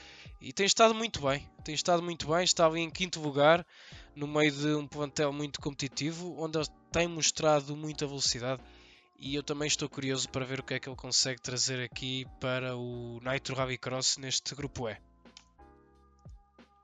E 0.40 0.52
tem 0.52 0.66
estado 0.66 0.94
muito 0.94 1.20
bem. 1.20 1.48
Tem 1.64 1.74
estado 1.74 2.02
muito 2.02 2.26
bem. 2.26 2.42
Está 2.42 2.66
ali 2.66 2.80
em 2.80 2.90
quinto 2.90 3.20
lugar, 3.20 3.66
no 4.16 4.26
meio 4.26 4.50
de 4.50 4.74
um 4.74 4.86
plantel 4.86 5.32
muito 5.32 5.60
competitivo, 5.60 6.34
onde 6.38 6.58
ele 6.58 6.66
tem 6.90 7.06
mostrado 7.06 7.76
muita 7.76 8.06
velocidade 8.06 8.62
e 9.24 9.36
eu 9.36 9.42
também 9.44 9.68
estou 9.68 9.88
curioso 9.88 10.28
para 10.30 10.44
ver 10.44 10.58
o 10.58 10.64
que 10.64 10.74
é 10.74 10.80
que 10.80 10.88
ele 10.88 10.96
consegue 10.96 11.40
trazer 11.40 11.80
aqui 11.80 12.26
para 12.40 12.76
o 12.76 13.20
Nitro 13.22 13.54
Rallycross 13.54 14.16
neste 14.16 14.52
grupo 14.52 14.88
E. 14.88 14.96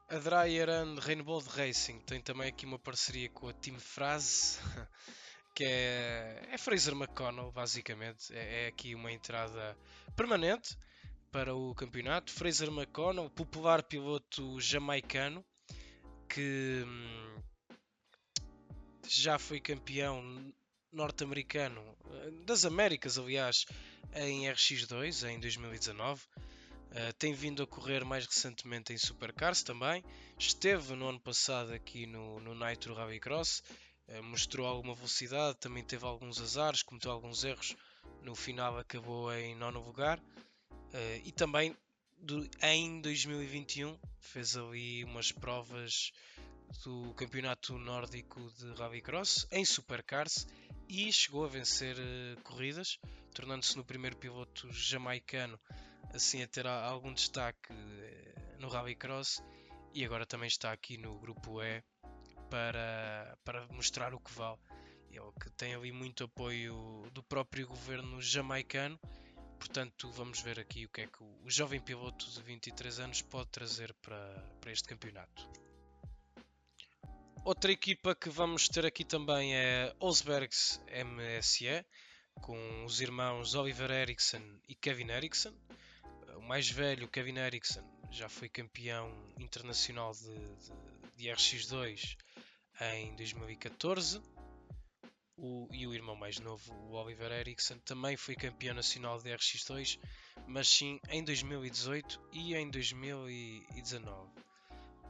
A 0.08 0.18
Dreyer 0.18 0.70
and 0.70 1.00
Rainbow 1.00 1.40
Racing 1.40 1.98
tem 1.98 2.20
também 2.20 2.48
aqui 2.48 2.64
uma 2.64 2.78
parceria 2.78 3.28
com 3.28 3.48
a 3.48 3.52
Team 3.52 3.80
Frase, 3.80 4.60
que 5.58 5.64
é, 5.64 6.40
é 6.52 6.56
Fraser 6.56 6.94
McConnell, 6.94 7.50
basicamente. 7.50 8.32
É, 8.32 8.66
é, 8.66 8.66
aqui 8.68 8.94
uma 8.94 9.10
entrada 9.10 9.76
permanente 10.14 10.78
para 11.32 11.52
o 11.52 11.74
campeonato. 11.74 12.30
Fraser 12.30 12.68
McConnell, 12.68 13.28
popular 13.28 13.82
piloto 13.82 14.60
jamaicano, 14.60 15.44
que 16.28 16.84
hum, 16.86 17.42
já 19.08 19.36
foi 19.36 19.58
campeão 19.58 20.22
norte-americano, 20.92 21.82
eh, 22.08 22.30
das 22.46 22.64
Américas, 22.64 23.18
aliás, 23.18 23.66
em 24.14 24.44
RX2 24.46 25.28
em 25.28 25.40
2019. 25.40 26.22
Uh, 26.22 26.28
eh, 26.92 27.12
tem 27.18 27.34
vindo 27.34 27.64
a 27.64 27.66
correr 27.66 28.04
mais 28.04 28.24
recentemente 28.24 28.92
em 28.92 28.96
Supercars 28.96 29.64
também. 29.64 30.04
Esteve 30.38 30.94
no 30.94 31.08
ano 31.08 31.18
passado 31.18 31.72
aqui 31.72 32.06
no, 32.06 32.38
no 32.38 32.54
Nitro 32.54 32.94
Rallycross. 32.94 33.60
Uh, 34.08 34.22
mostrou 34.22 34.66
alguma 34.66 34.94
velocidade, 34.94 35.58
também 35.58 35.84
teve 35.84 36.04
alguns 36.04 36.40
azares, 36.40 36.82
cometeu 36.82 37.10
alguns 37.10 37.44
erros. 37.44 37.76
No 38.22 38.34
final 38.34 38.78
acabou 38.78 39.32
em 39.32 39.54
nono 39.54 39.80
lugar. 39.80 40.18
Uh, 40.18 41.20
e 41.24 41.32
também 41.32 41.76
em 42.62 43.00
2021 43.00 43.98
fez 44.20 44.56
ali 44.56 45.04
umas 45.04 45.30
provas 45.30 46.12
do 46.84 47.14
Campeonato 47.14 47.78
Nórdico 47.78 48.40
de 48.52 48.72
Rallycross 48.74 49.46
em 49.52 49.64
Supercars 49.64 50.46
e 50.88 51.12
chegou 51.12 51.44
a 51.44 51.48
vencer 51.48 51.96
uh, 51.96 52.42
corridas, 52.42 52.98
tornando-se 53.34 53.76
no 53.76 53.84
primeiro 53.84 54.16
piloto 54.16 54.72
jamaicano 54.72 55.58
assim 56.12 56.42
a 56.42 56.46
ter 56.46 56.66
algum 56.66 57.12
destaque 57.12 57.72
no 58.58 58.68
Rallycross 58.68 59.42
e 59.94 60.04
agora 60.04 60.26
também 60.26 60.48
está 60.48 60.72
aqui 60.72 60.96
no 60.96 61.18
grupo 61.18 61.62
E 61.62 61.82
para, 62.50 63.38
para 63.44 63.66
mostrar 63.68 64.14
o 64.14 64.20
que 64.20 64.32
vale. 64.32 64.58
Ele 65.10 65.32
que 65.40 65.50
tem 65.50 65.74
ali 65.74 65.90
muito 65.90 66.24
apoio 66.24 67.08
do 67.12 67.22
próprio 67.22 67.66
governo 67.66 68.20
jamaicano, 68.20 68.98
portanto 69.58 70.10
vamos 70.12 70.40
ver 70.40 70.60
aqui 70.60 70.84
o 70.84 70.88
que 70.88 71.02
é 71.02 71.06
que 71.06 71.22
o, 71.22 71.50
jovem 71.50 71.80
piloto 71.80 72.30
de 72.30 72.42
23 72.42 73.00
anos 73.00 73.22
pode 73.22 73.48
trazer 73.48 73.94
para, 73.94 74.44
para 74.60 74.70
este 74.70 74.86
campeonato. 74.86 75.48
Outra 77.44 77.72
equipa 77.72 78.14
que 78.14 78.28
vamos 78.28 78.68
ter 78.68 78.84
aqui 78.84 79.04
também 79.04 79.56
é 79.56 79.94
Osbergs 79.98 80.80
MSE, 81.04 81.84
com 82.42 82.84
os 82.84 83.00
irmãos 83.00 83.54
Oliver 83.54 83.90
Eriksson 83.90 84.42
e 84.68 84.74
Kevin 84.74 85.10
Eriksson. 85.10 85.54
O 86.36 86.42
mais 86.42 86.68
velho, 86.68 87.08
Kevin 87.08 87.38
Eriksson, 87.38 87.82
já 88.10 88.28
foi 88.28 88.48
campeão 88.48 89.10
internacional 89.38 90.12
de, 90.12 90.34
de, 90.34 90.72
de 91.16 91.28
RX2 91.28 92.16
em 92.80 93.14
2014. 93.16 94.20
O, 95.36 95.68
e 95.70 95.86
o 95.86 95.94
irmão 95.94 96.16
mais 96.16 96.40
novo, 96.40 96.72
o 96.74 96.94
Oliver 96.94 97.30
Eriksson, 97.30 97.78
também 97.78 98.16
foi 98.16 98.34
campeão 98.34 98.74
nacional 98.74 99.20
de 99.20 99.30
RX2, 99.30 100.00
mas 100.48 100.68
sim 100.68 100.98
em 101.10 101.22
2018 101.22 102.20
e 102.32 102.56
em 102.56 102.68
2019. 102.68 104.32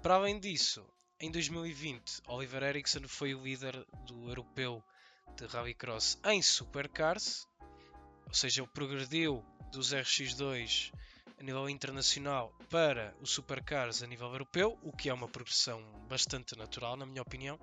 Para 0.03 0.15
além 0.15 0.39
disso, 0.39 0.87
em 1.19 1.31
2020, 1.31 2.23
Oliver 2.29 2.63
Ericsson 2.63 3.09
foi 3.09 3.35
o 3.35 3.43
líder 3.43 3.75
do 4.07 4.29
europeu 4.29 4.85
de 5.35 5.47
Rallycross 5.47 6.19
em 6.27 6.43
Supercars, 6.43 7.47
ou 8.27 8.35
seja, 8.35 8.61
ele 8.61 8.69
progrediu 8.69 9.43
dos 9.73 9.95
RX2 9.95 10.93
a 11.39 11.43
nível 11.43 11.69
internacional 11.69 12.53
para 12.69 13.15
o 13.21 13.27
Supercars 13.27 14.03
a 14.03 14.07
nível 14.07 14.29
europeu, 14.29 14.79
o 14.83 14.93
que 14.93 15.09
é 15.09 15.15
uma 15.15 15.29
progressão 15.29 15.83
bastante 16.09 16.57
natural, 16.57 16.97
na 16.97 17.07
minha 17.07 17.23
opinião, 17.23 17.59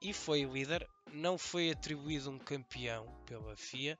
e 0.00 0.12
foi 0.12 0.44
líder. 0.44 0.88
Não 1.12 1.36
foi 1.36 1.70
atribuído 1.70 2.30
um 2.30 2.38
campeão 2.38 3.06
pela 3.26 3.56
FIA, 3.56 3.98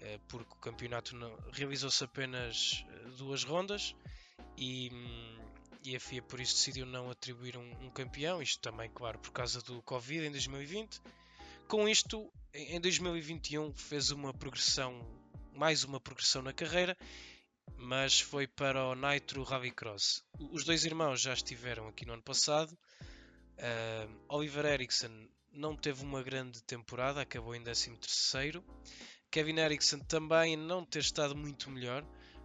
eh, 0.00 0.18
porque 0.28 0.52
o 0.52 0.56
campeonato 0.56 1.14
realizou-se 1.52 2.02
apenas 2.02 2.84
eh, 2.88 3.08
duas 3.18 3.44
rondas 3.44 3.94
e, 4.56 4.90
hum, 4.92 5.38
e, 5.84 5.94
a 5.94 6.00
FIA 6.00 6.22
por 6.22 6.40
isso 6.40 6.54
decidiu 6.54 6.86
não 6.86 7.10
atribuir 7.10 7.56
um, 7.56 7.70
um, 7.84 7.90
campeão, 7.90 8.42
isto 8.42 8.60
também, 8.60 8.90
claro, 8.90 9.18
por 9.18 9.30
causa 9.30 9.60
do 9.60 9.80
Covid 9.82 10.26
em 10.26 10.30
2020. 10.30 11.00
Com 11.68 11.88
isto, 11.88 12.32
em 12.52 12.80
2021 12.80 13.72
fez 13.74 14.10
uma 14.10 14.34
progressão, 14.34 15.06
mais 15.54 15.84
uma 15.84 16.00
progressão 16.00 16.42
na 16.42 16.52
carreira, 16.52 16.96
mas 17.76 18.20
foi 18.20 18.46
para 18.46 18.84
o 18.84 18.94
Nitro 18.94 19.42
Rallycross. 19.42 20.22
Os 20.50 20.64
dois 20.64 20.84
irmãos 20.84 21.20
já 21.20 21.32
estiveram 21.32 21.88
aqui 21.88 22.04
no 22.04 22.12
ano 22.12 22.22
passado. 22.22 22.76
Uh, 23.58 24.20
Oliver 24.28 24.64
Ericsson 24.64 25.28
não 25.52 25.76
teve 25.76 26.02
uma 26.02 26.22
grande 26.22 26.62
temporada, 26.62 27.20
acabou 27.20 27.54
em 27.54 27.62
13 27.62 27.96
terceiro. 27.96 28.64
Kevin 29.30 29.58
Eriksson 29.58 29.98
também 30.00 30.56
não 30.56 30.84
ter 30.84 31.00
estado 31.00 31.36
muito 31.36 31.70
melhor, 31.70 32.04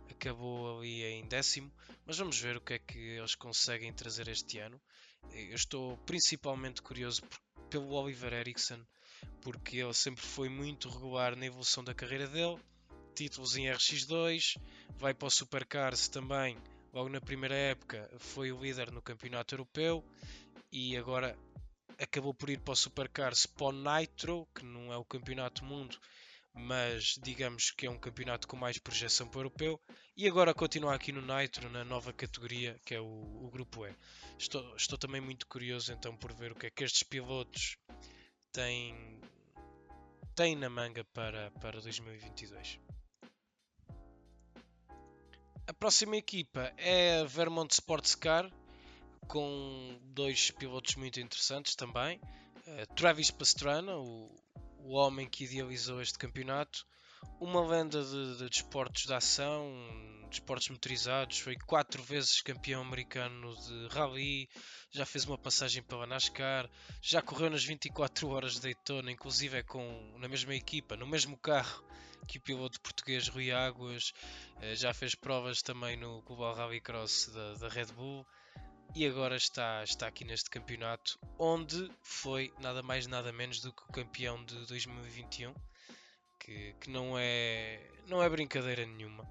acabou 0.09 0.77
ali 0.77 1.03
em 1.03 1.27
décimo, 1.27 1.71
mas 2.05 2.17
vamos 2.17 2.39
ver 2.39 2.57
o 2.57 2.61
que 2.61 2.73
é 2.73 2.79
que 2.79 2.97
eles 2.97 3.33
conseguem 3.33 3.91
trazer 3.93 4.27
este 4.27 4.59
ano. 4.59 4.79
Eu 5.31 5.55
estou 5.55 5.97
principalmente 6.05 6.81
curioso 6.81 7.23
pelo 7.69 7.91
Oliver 7.93 8.33
Eriksson, 8.33 8.85
porque 9.41 9.77
ele 9.77 9.93
sempre 9.93 10.23
foi 10.23 10.49
muito 10.49 10.89
regular 10.89 11.35
na 11.35 11.45
evolução 11.45 11.83
da 11.83 11.93
carreira 11.95 12.27
dele. 12.27 12.59
Títulos 13.15 13.55
em 13.55 13.63
RX2, 13.63 14.57
vai 14.97 15.13
para 15.13 15.27
o 15.27 15.31
Supercars 15.31 16.09
também, 16.09 16.57
logo 16.93 17.07
na 17.07 17.21
primeira 17.21 17.55
época 17.55 18.09
foi 18.19 18.51
o 18.51 18.61
líder 18.61 18.91
no 18.91 19.01
campeonato 19.01 19.55
europeu 19.55 20.03
e 20.69 20.97
agora 20.97 21.37
acabou 21.97 22.33
por 22.33 22.49
ir 22.49 22.59
para 22.59 22.73
o 22.73 22.75
Supercars 22.75 23.45
para 23.45 23.67
o 23.67 23.71
Nitro, 23.71 24.45
que 24.53 24.65
não 24.65 24.91
é 24.91 24.97
o 24.97 25.05
campeonato 25.05 25.63
mundo, 25.63 25.97
mas 26.53 27.17
digamos 27.23 27.71
que 27.71 27.85
é 27.85 27.89
um 27.89 27.97
campeonato 27.97 28.47
com 28.47 28.57
mais 28.57 28.77
projeção 28.77 29.27
para 29.27 29.37
o 29.37 29.41
europeu. 29.41 29.79
E 30.17 30.27
agora 30.27 30.53
continua 30.53 30.93
aqui 30.93 31.11
no 31.11 31.21
Nitro, 31.21 31.69
na 31.69 31.83
nova 31.83 32.11
categoria, 32.11 32.79
que 32.85 32.95
é 32.95 32.99
o, 32.99 33.05
o 33.05 33.49
Grupo 33.49 33.85
E. 33.85 33.95
Estou, 34.37 34.75
estou 34.75 34.97
também 34.97 35.21
muito 35.21 35.47
curioso 35.47 35.93
então 35.93 36.15
por 36.15 36.33
ver 36.33 36.51
o 36.51 36.55
que 36.55 36.67
é 36.67 36.69
que 36.69 36.83
estes 36.83 37.03
pilotos 37.03 37.77
têm, 38.51 39.19
têm 40.35 40.55
na 40.55 40.69
manga 40.69 41.03
para, 41.13 41.51
para 41.61 41.79
2022. 41.81 42.79
A 45.67 45.73
próxima 45.73 46.15
equipa 46.15 46.71
é 46.77 47.21
a 47.21 47.23
Vermont 47.23 47.73
Sports 47.73 48.13
Car, 48.13 48.47
com 49.27 49.99
dois 50.03 50.51
pilotos 50.51 50.95
muito 50.95 51.19
interessantes 51.19 51.75
também. 51.75 52.19
Uh, 52.67 52.93
Travis 52.95 53.31
Pastrana, 53.31 53.97
o, 53.97 54.29
o 54.77 54.93
homem 54.93 55.27
que 55.27 55.43
idealizou 55.43 55.99
este 56.01 56.19
campeonato, 56.19 56.85
uma 57.39 57.65
lenda 57.65 58.03
de, 58.03 58.37
de 58.37 58.49
desportos 58.49 59.05
de 59.05 59.13
ação, 59.13 59.71
desportos 60.29 60.69
motorizados, 60.69 61.39
foi 61.39 61.55
quatro 61.55 62.01
vezes 62.03 62.41
campeão 62.41 62.81
americano 62.81 63.55
de 63.55 63.87
rally, 63.87 64.49
já 64.91 65.05
fez 65.05 65.25
uma 65.25 65.37
passagem 65.37 65.83
pela 65.83 66.05
NASCAR, 66.05 66.69
já 67.01 67.21
correu 67.21 67.49
nas 67.49 67.63
24 67.63 68.27
horas 68.29 68.55
de 68.55 68.61
Daytona, 68.61 69.11
inclusive 69.11 69.57
é 69.57 69.63
com, 69.63 70.17
na 70.17 70.27
mesma 70.27 70.55
equipa, 70.55 70.95
no 70.95 71.07
mesmo 71.07 71.37
carro 71.37 71.83
que 72.27 72.37
o 72.37 72.41
piloto 72.41 72.81
português 72.81 73.27
Rui 73.27 73.51
Águas, 73.51 74.11
eh, 74.61 74.75
já 74.75 74.93
fez 74.93 75.13
provas 75.13 75.61
também 75.61 75.95
no 75.95 76.21
Global 76.23 76.55
Rallycross 76.55 77.29
da, 77.33 77.53
da 77.55 77.69
Red 77.69 77.87
Bull 77.87 78.25
e 78.95 79.05
agora 79.05 79.35
está, 79.35 79.83
está 79.83 80.07
aqui 80.07 80.23
neste 80.23 80.49
campeonato, 80.49 81.19
onde 81.37 81.91
foi 82.01 82.53
nada 82.59 82.81
mais 82.81 83.05
nada 83.07 83.31
menos 83.31 83.59
do 83.59 83.73
que 83.73 83.83
o 83.83 83.91
campeão 83.91 84.43
de 84.45 84.65
2021, 84.67 85.53
que, 86.45 86.75
que 86.79 86.89
não, 86.91 87.17
é, 87.17 87.81
não 88.07 88.21
é 88.21 88.29
brincadeira 88.29 88.85
nenhuma. 88.85 89.27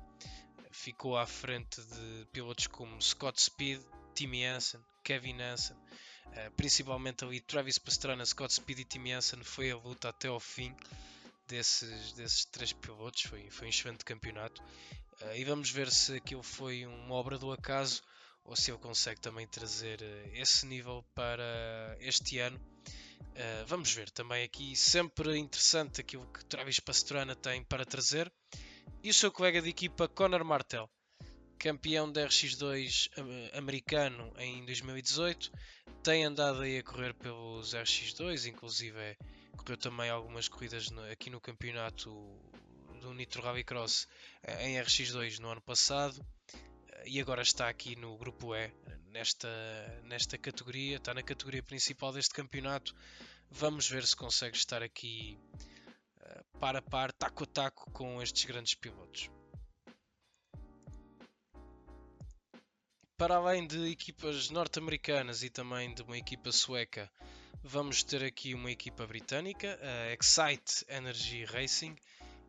Ficou 0.73 1.17
à 1.17 1.25
frente 1.25 1.81
de 1.81 2.27
pilotos 2.33 2.67
como 2.67 3.01
Scott 3.01 3.41
Speed, 3.41 3.81
Timmy 4.15 4.45
Hansen, 4.45 4.81
Kevin 5.05 5.41
Hansen, 5.41 5.77
uh, 5.77 6.51
principalmente 6.57 7.25
ali 7.25 7.41
Travis 7.41 7.79
Pastrana, 7.79 8.27
Scott 8.27 8.53
Speed 8.53 8.81
e 8.81 8.85
Timmy 8.85 9.13
Hansen 9.13 9.45
foi 9.45 9.71
a 9.71 9.77
luta 9.77 10.09
até 10.09 10.27
ao 10.27 10.41
fim 10.41 10.75
desses, 11.47 12.13
desses 12.15 12.45
três 12.47 12.73
pilotos, 12.73 13.23
foi, 13.23 13.49
foi 13.49 13.69
um 13.69 13.71
excelente 13.71 14.05
campeonato. 14.05 14.61
Uh, 15.23 15.37
e 15.37 15.45
vamos 15.45 15.71
ver 15.71 15.93
se 15.93 16.17
aquilo 16.17 16.43
foi 16.43 16.85
uma 16.85 17.15
obra 17.15 17.39
do 17.39 17.53
acaso 17.53 18.03
ou 18.43 18.57
se 18.57 18.73
ele 18.73 18.79
consegue 18.79 19.21
também 19.21 19.47
trazer 19.47 20.03
uh, 20.03 20.31
esse 20.33 20.67
nível 20.67 21.05
para 21.15 21.97
este 22.01 22.41
ano. 22.41 22.61
Uh, 23.33 23.67
vamos 23.67 23.93
ver 23.93 24.11
também 24.11 24.45
aqui, 24.45 24.77
sempre 24.77 25.37
interessante 25.37 26.01
aquilo 26.01 26.27
que 26.33 26.45
Travis 26.45 26.79
Pastrana 26.79 27.35
tem 27.35 27.65
para 27.65 27.85
trazer. 27.85 28.33
E 29.03 29.11
o 29.11 29.15
seu 29.15 29.33
colega 29.33 29.61
de 29.61 29.69
equipa 29.69 30.09
Conor 30.09 30.45
Martel, 30.45 30.89
campeão 31.59 32.11
da 32.11 32.27
RX2 32.27 33.09
americano 33.57 34.33
em 34.39 34.65
2018, 34.65 35.51
tem 36.03 36.25
andado 36.25 36.63
aí 36.63 36.79
a 36.79 36.83
correr 36.83 37.15
pelos 37.15 37.75
RX2, 37.75 38.47
inclusive 38.47 38.99
é, 38.99 39.17
correu 39.57 39.77
também 39.77 40.11
algumas 40.11 40.49
corridas 40.49 40.91
no, 40.91 41.03
aqui 41.11 41.31
no 41.31 41.41
campeonato 41.41 42.11
do 43.01 43.13
Nitro 43.15 43.43
Rallycross 43.43 44.07
eh, 44.43 44.69
em 44.69 44.77
RX2 44.77 45.39
no 45.39 45.51
ano 45.51 45.61
passado 45.61 46.25
e 47.07 47.21
agora 47.21 47.43
está 47.43 47.69
aqui 47.69 47.97
no 47.97 48.17
grupo 48.17 48.55
E, 48.55 48.73
nesta, 49.11 49.49
nesta 50.05 50.39
categoria, 50.39 50.97
está 50.97 51.13
na 51.13 51.23
categoria 51.23 51.63
principal 51.63 52.13
deste 52.13 52.35
campeonato. 52.35 52.95
Vamos 53.51 53.89
ver 53.89 54.07
se 54.07 54.17
consegue 54.17 54.57
estar 54.57 54.83
aqui 54.83 55.39
uh, 56.19 56.59
par 56.59 56.77
a 56.77 56.83
par, 56.83 57.13
taco 57.13 57.45
a 57.45 57.47
taco 57.47 57.91
com 57.91 58.23
estes 58.23 58.45
grandes 58.45 58.75
pilotos. 58.75 59.31
Para 63.17 63.37
além 63.37 63.67
de 63.67 63.91
equipas 63.91 64.51
norte-americanas 64.51 65.43
e 65.43 65.51
também 65.51 65.95
de 65.95 66.03
uma 66.03 66.19
equipa 66.19 66.51
sueca, 66.51 67.11
vamos 67.63 68.03
ter 68.03 68.25
aqui 68.25 68.55
uma 68.55 68.71
equipa 68.71 69.07
britânica, 69.07 69.79
a 69.81 70.13
Excite 70.13 70.85
Energy 70.89 71.45
Racing, 71.45 71.97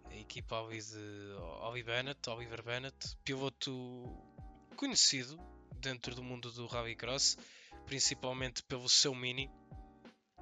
a 0.09 0.15
equipa 0.15 0.67
de 0.67 1.33
Oliver 1.61 1.95
Bennett, 1.95 2.29
Oliver 2.29 2.63
Bennett, 2.63 3.15
piloto 3.23 4.34
conhecido 4.75 5.39
dentro 5.79 6.13
do 6.13 6.23
mundo 6.23 6.51
do 6.51 6.67
Rallycross, 6.67 7.37
principalmente 7.85 8.61
pelo 8.63 8.87
seu 8.89 9.15
Mini. 9.15 9.49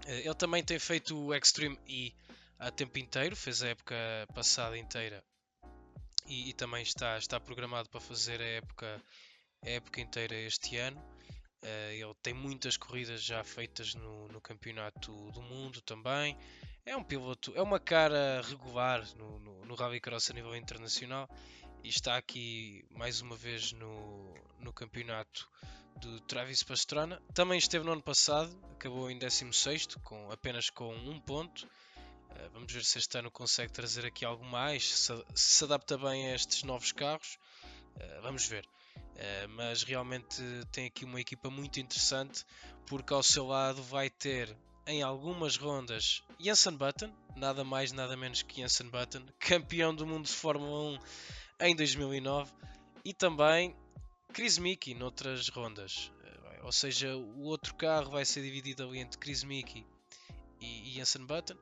Eh, 0.06 0.26
ele 0.26 0.36
também 0.36 0.63
tem 0.63 0.80
feito 0.80 1.17
o 1.17 1.34
Extreme 1.34 1.80
E 1.88 2.13
a 2.60 2.72
tempo 2.72 2.98
inteiro, 3.00 3.36
fez 3.36 3.62
a 3.62 3.69
época 3.69 3.96
passada 4.34 4.78
inteira 4.78 5.24
e, 6.28 6.50
e 6.50 6.54
também 6.54 6.82
está, 6.82 7.17
está 7.17 7.39
programado 7.39 7.89
para 7.89 8.00
fazer 8.00 8.41
a 8.41 8.46
época, 8.46 9.02
a 9.63 9.69
época 9.69 10.02
inteira 10.02 10.36
este 10.36 10.78
ano. 10.78 11.00
Uh, 11.62 11.91
ele 11.91 12.13
tem 12.22 12.34
muitas 12.34 12.76
corridas 12.76 13.24
já 13.24 13.41
feitas 13.43 13.96
no, 13.96 14.28
no, 14.28 14.41
campeonato 14.41 15.12
do 15.32 15.41
mundo 15.41 15.82
também. 15.82 16.38
É 16.86 16.96
um 16.98 17.04
piloto, 17.04 17.54
é 17.56 17.62
uma 17.62 17.80
cara 17.80 18.41
regular 18.41 19.06
no, 19.15 19.39
no, 19.39 19.65
no 19.65 19.76
Rallycross 19.76 20.30
a 20.30 20.34
nível 20.34 20.56
internacional 20.56 21.30
e 21.84 21.89
está 21.89 22.15
aqui 22.15 22.86
mais 22.91 23.22
uma 23.22 23.36
vez 23.36 23.74
no, 23.74 24.34
no 24.60 24.72
campeonato 24.72 25.50
do 25.98 26.19
Travis 26.22 26.63
Pastrana. 26.63 27.22
Também 27.34 27.58
esteve 27.58 27.86
no 27.86 27.91
ano 27.91 28.02
passado, 28.02 28.58
acabou 28.72 29.12
em 29.12 29.17
16 29.17 29.88
com, 30.04 30.32
apenas 30.32 30.69
com 30.69 30.96
um 30.96 31.19
ponto. 31.19 31.65
Uh, 31.65 32.50
vamos 32.54 32.72
ver 32.72 32.84
se 32.86 32.98
este 32.98 33.17
ano 33.17 33.30
consegue 33.30 33.72
trazer 33.72 34.06
aqui 34.06 34.24
algo 34.24 34.46
mais, 34.46 34.98
se, 34.98 35.26
se 35.36 35.63
adapta 35.65 35.98
bem 35.98 36.32
a 36.32 36.36
estes 36.36 36.63
novos 36.63 36.93
carros. 36.93 37.38
Uh, 37.98 38.22
vamos 38.22 38.48
ver. 38.48 38.65
Uh, 38.96 39.50
mas 39.50 39.84
realmente 39.84 40.41
tem 40.72 40.88
aqui 40.88 41.04
uma 41.04 41.19
equipa 41.19 41.50
muito 41.50 41.80
interessante 41.80 42.46
porque 42.86 43.13
ao 43.13 43.22
seu 43.22 43.46
lado 43.46 43.84
vai 43.84 44.10
ter 44.10 44.56
em 44.86 45.02
algumas 45.02 45.56
rondas 45.56 46.24
Jensen 46.39 46.76
Button, 46.76 47.12
nada 47.36 47.63
mais 47.63 47.91
nada 47.91 48.17
menos 48.17 48.41
que 48.41 48.58
Jensen 48.62 48.89
Button, 48.89 49.26
campeão 49.39 49.93
do 49.93 50.06
mundo 50.06 50.26
de 50.26 50.32
Fórmula 50.32 50.98
1 50.98 51.00
em 51.63 51.76
2009 51.76 52.52
e 53.06 53.13
também 53.13 53.73
Chris 54.34 54.58
Mickey 54.58 54.93
noutras 54.93 55.47
rondas. 55.47 56.12
Eh, 56.23 56.62
ou 56.63 56.71
seja, 56.71 57.15
o 57.15 57.43
outro 57.43 57.73
carro 57.76 58.12
vai 58.12 58.26
ser 58.26 58.41
dividido 58.41 58.84
ali 58.84 58.99
entre 58.99 59.17
Chris 59.17 59.43
Mickey 59.43 59.86
e 60.60 60.91
Jensen 60.91 61.26
Button. 61.26 61.56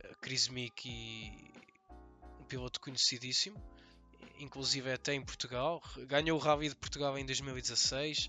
Eh, 0.00 0.14
Chris 0.20 0.48
Mickey, 0.48 1.32
um 2.38 2.44
piloto 2.44 2.80
conhecidíssimo, 2.80 3.56
inclusive 4.38 4.92
até 4.92 5.14
em 5.14 5.24
Portugal. 5.24 5.82
Ganhou 6.06 6.38
o 6.38 6.42
Rally 6.42 6.68
de 6.68 6.76
Portugal 6.76 7.16
em 7.18 7.24
2016. 7.24 8.28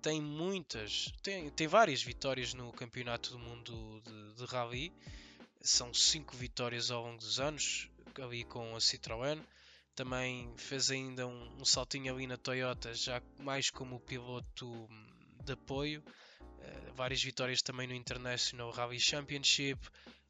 tem 0.00 0.22
muitas, 0.22 1.12
tem, 1.24 1.50
tem 1.50 1.66
várias 1.66 2.02
vitórias 2.04 2.54
no 2.54 2.72
Campeonato 2.72 3.30
do 3.30 3.38
Mundo 3.40 4.00
de, 4.04 4.34
de 4.34 4.44
Rally. 4.44 4.92
São 5.60 5.92
cinco 5.92 6.36
vitórias 6.36 6.92
ao 6.92 7.02
longo 7.02 7.18
dos 7.18 7.40
anos, 7.40 7.90
ali 8.22 8.44
com 8.44 8.76
a 8.76 8.78
Citroën. 8.78 9.42
Também 9.98 10.48
fez 10.56 10.92
ainda 10.92 11.26
um, 11.26 11.56
um 11.60 11.64
saltinho 11.64 12.14
ali 12.14 12.24
na 12.24 12.36
Toyota, 12.36 12.94
já 12.94 13.20
mais 13.40 13.68
como 13.68 13.98
piloto 13.98 14.88
de 15.44 15.54
apoio. 15.54 16.04
Uh, 16.40 16.94
várias 16.94 17.20
vitórias 17.20 17.62
também 17.62 17.88
no 17.88 17.94
International 17.94 18.70
Rally 18.70 19.00
Championship. 19.00 19.80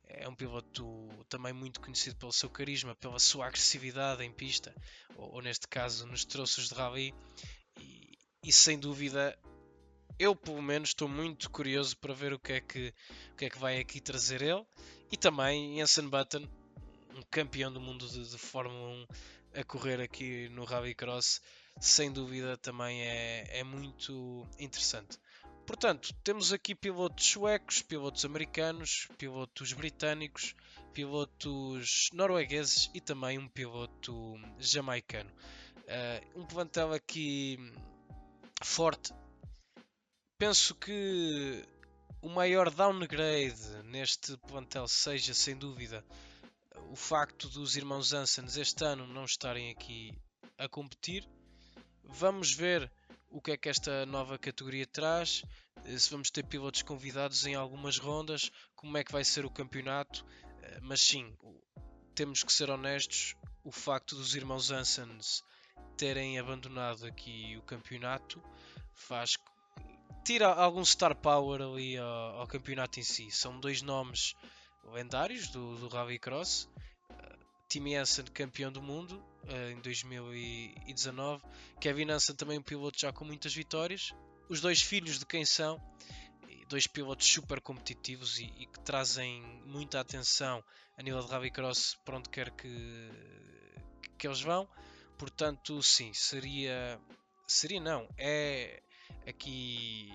É 0.05 0.27
um 0.27 0.35
piloto 0.35 1.07
também 1.29 1.53
muito 1.53 1.83
conhecido 1.83 2.17
pelo 2.17 2.33
seu 2.33 2.49
carisma, 2.49 2.95
pela 2.95 3.19
sua 3.19 3.47
agressividade 3.47 4.25
em 4.25 4.33
pista, 4.33 4.75
ou, 5.19 5.35
ou 5.35 5.43
neste 5.43 5.69
caso 5.69 6.07
nos 6.07 6.25
troços 6.25 6.71
de 6.71 6.75
rally. 6.75 7.15
E, 7.79 8.17
e, 8.43 8.51
sem 8.51 8.79
dúvida, 8.79 9.39
eu 10.19 10.35
pelo 10.35 10.63
menos 10.63 10.89
estou 10.89 11.09
muito 11.09 11.51
curioso 11.51 11.95
para 11.99 12.15
ver 12.15 12.33
o 12.33 12.39
que 12.39 12.55
é 12.55 12.61
que, 12.63 12.95
o 13.33 13.37
que, 13.37 13.45
é 13.45 13.51
que 13.51 13.59
vai 13.59 13.79
aqui 13.79 14.01
trazer 14.01 14.41
ele. 14.41 14.65
E 15.13 15.17
também 15.19 15.77
Jensen 15.77 16.09
Button, 16.09 16.49
um 17.15 17.23
campeão 17.31 17.71
do 17.71 17.83
mundo 17.83 18.09
de, 18.09 18.31
de 18.31 18.39
Fórmula 18.39 18.89
1 18.89 19.07
a 19.59 19.65
correr 19.65 20.01
aqui 20.01 20.49
no 20.51 20.65
Rallycross, 20.65 21.43
sem 21.81 22.13
dúvida 22.13 22.57
também 22.57 23.03
é, 23.03 23.59
é 23.59 23.65
muito 23.65 24.47
interessante. 24.57 25.19
Portanto, 25.67 26.15
temos 26.23 26.53
aqui 26.53 26.77
pilotos 26.77 27.27
suecos, 27.27 27.83
pilotos 27.83 28.25
americanos, 28.25 29.09
pilotos 29.19 29.73
britânicos, 29.73 30.55
pilotos 30.95 32.09
noruegueses 32.13 32.89
e 32.95 33.01
também 33.01 33.37
um 33.37 33.49
piloto 33.49 34.37
jamaicano. 34.59 35.31
Uh, 35.81 36.41
um 36.41 36.47
plantel 36.47 36.93
aqui 36.93 37.59
forte. 38.63 39.13
Penso 40.39 40.75
que 40.77 41.65
o 42.23 42.29
maior 42.29 42.71
downgrade 42.71 43.83
neste 43.85 44.37
plantel 44.37 44.87
seja, 44.87 45.35
sem 45.35 45.57
dúvida, 45.57 46.05
facto 46.99 47.49
dos 47.49 47.77
irmãos 47.77 48.13
Ansens 48.13 48.57
este 48.57 48.85
ano 48.85 49.07
não 49.07 49.25
estarem 49.25 49.71
aqui 49.71 50.13
a 50.59 50.69
competir. 50.69 51.27
Vamos 52.03 52.53
ver 52.53 52.91
o 53.31 53.41
que 53.41 53.53
é 53.53 53.57
que 53.57 53.69
esta 53.69 54.05
nova 54.05 54.37
categoria 54.37 54.87
traz, 54.87 55.43
eh, 55.85 55.97
se 55.97 56.11
vamos 56.11 56.29
ter 56.29 56.45
pilotos 56.45 56.83
convidados 56.83 57.47
em 57.47 57.55
algumas 57.55 57.99
rondas, 57.99 58.51
como 58.75 58.99
é 58.99 59.05
que 59.05 59.13
vai 59.13 59.25
ser 59.25 59.47
o 59.47 59.51
campeonato. 59.51 60.27
Eh, 60.61 60.81
mas 60.83 61.01
sim, 61.01 61.35
temos 62.15 62.43
que 62.43 62.53
ser 62.53 62.69
honestos, 62.69 63.37
o 63.65 63.71
facto 63.71 64.17
dos 64.17 64.35
irmãos 64.35 64.71
Ansens 64.71 65.43
terem 65.97 66.39
abandonado 66.39 67.07
aqui 67.07 67.57
o 67.57 67.63
campeonato 67.63 68.43
faz 68.93 69.37
tira 70.25 70.49
algum 70.49 70.85
star 70.85 71.15
power 71.15 71.63
ali 71.63 71.97
ao, 71.97 72.41
ao 72.41 72.47
campeonato 72.47 73.01
em 73.01 73.03
si. 73.03 73.31
São 73.31 73.59
dois 73.59 73.83
nomes 73.83 74.35
lendários 74.93 75.49
do, 75.49 75.77
do 75.77 75.89
Rallycross. 75.89 76.65
Uh, 76.65 76.88
Tim 77.69 77.95
Hansen, 77.95 78.25
campeão 78.27 78.73
do 78.73 78.81
mundo 78.81 79.23
uh, 79.45 79.71
em 79.71 79.81
2019. 79.81 81.43
Kevin 81.81 82.11
Hansen, 82.11 82.35
também 82.35 82.59
um 82.59 82.63
piloto 82.63 82.99
já 82.99 83.13
com 83.13 83.25
muitas 83.25 83.55
vitórias. 83.55 84.15
Os 84.49 84.61
dois 84.61 84.81
filhos 84.81 85.19
de 85.19 85.27
quem 85.27 85.45
são, 85.45 85.79
dois 86.69 86.87
pilotos 86.87 87.27
super 87.27 87.61
competitivos 87.61 88.39
e, 88.39 88.45
e 88.57 88.67
que 88.67 88.81
trazem 88.81 89.43
muita 89.67 90.01
atenção 90.01 90.65
a 90.97 91.03
nível 91.03 91.21
de 91.23 91.31
Rallycross 91.31 91.97
para 92.05 92.17
onde 92.17 92.29
quer 92.31 92.51
que, 92.51 93.11
que 94.17 94.27
eles 94.27 94.41
vão. 94.41 94.69
Portanto, 95.19 95.83
sim, 95.83 96.13
seria. 96.15 97.01
Seria 97.47 97.81
não, 97.81 98.07
é 98.19 98.83
aqui 99.27 100.13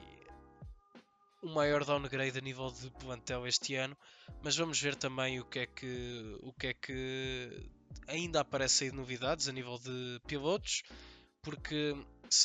o 1.44 1.50
maior 1.50 1.84
downgrade 1.84 2.38
a 2.38 2.42
nível 2.42 2.72
de 2.72 2.90
plantel 2.92 3.46
este 3.46 3.76
ano, 3.76 3.98
mas 4.42 4.56
vamos 4.56 4.82
ver 4.82 4.96
também 4.96 5.42
o 5.42 5.46
que 5.46 5.60
é 5.60 5.66
que, 5.68 6.38
o 6.42 6.54
que, 6.54 6.68
é 6.68 6.74
que 6.74 7.70
ainda 8.08 8.40
aparece 8.40 8.86
aí 8.86 8.90
de 8.90 8.96
novidades 8.96 9.50
a 9.50 9.52
nível 9.52 9.78
de 9.78 10.22
pilotos, 10.26 10.84
porque 11.42 11.94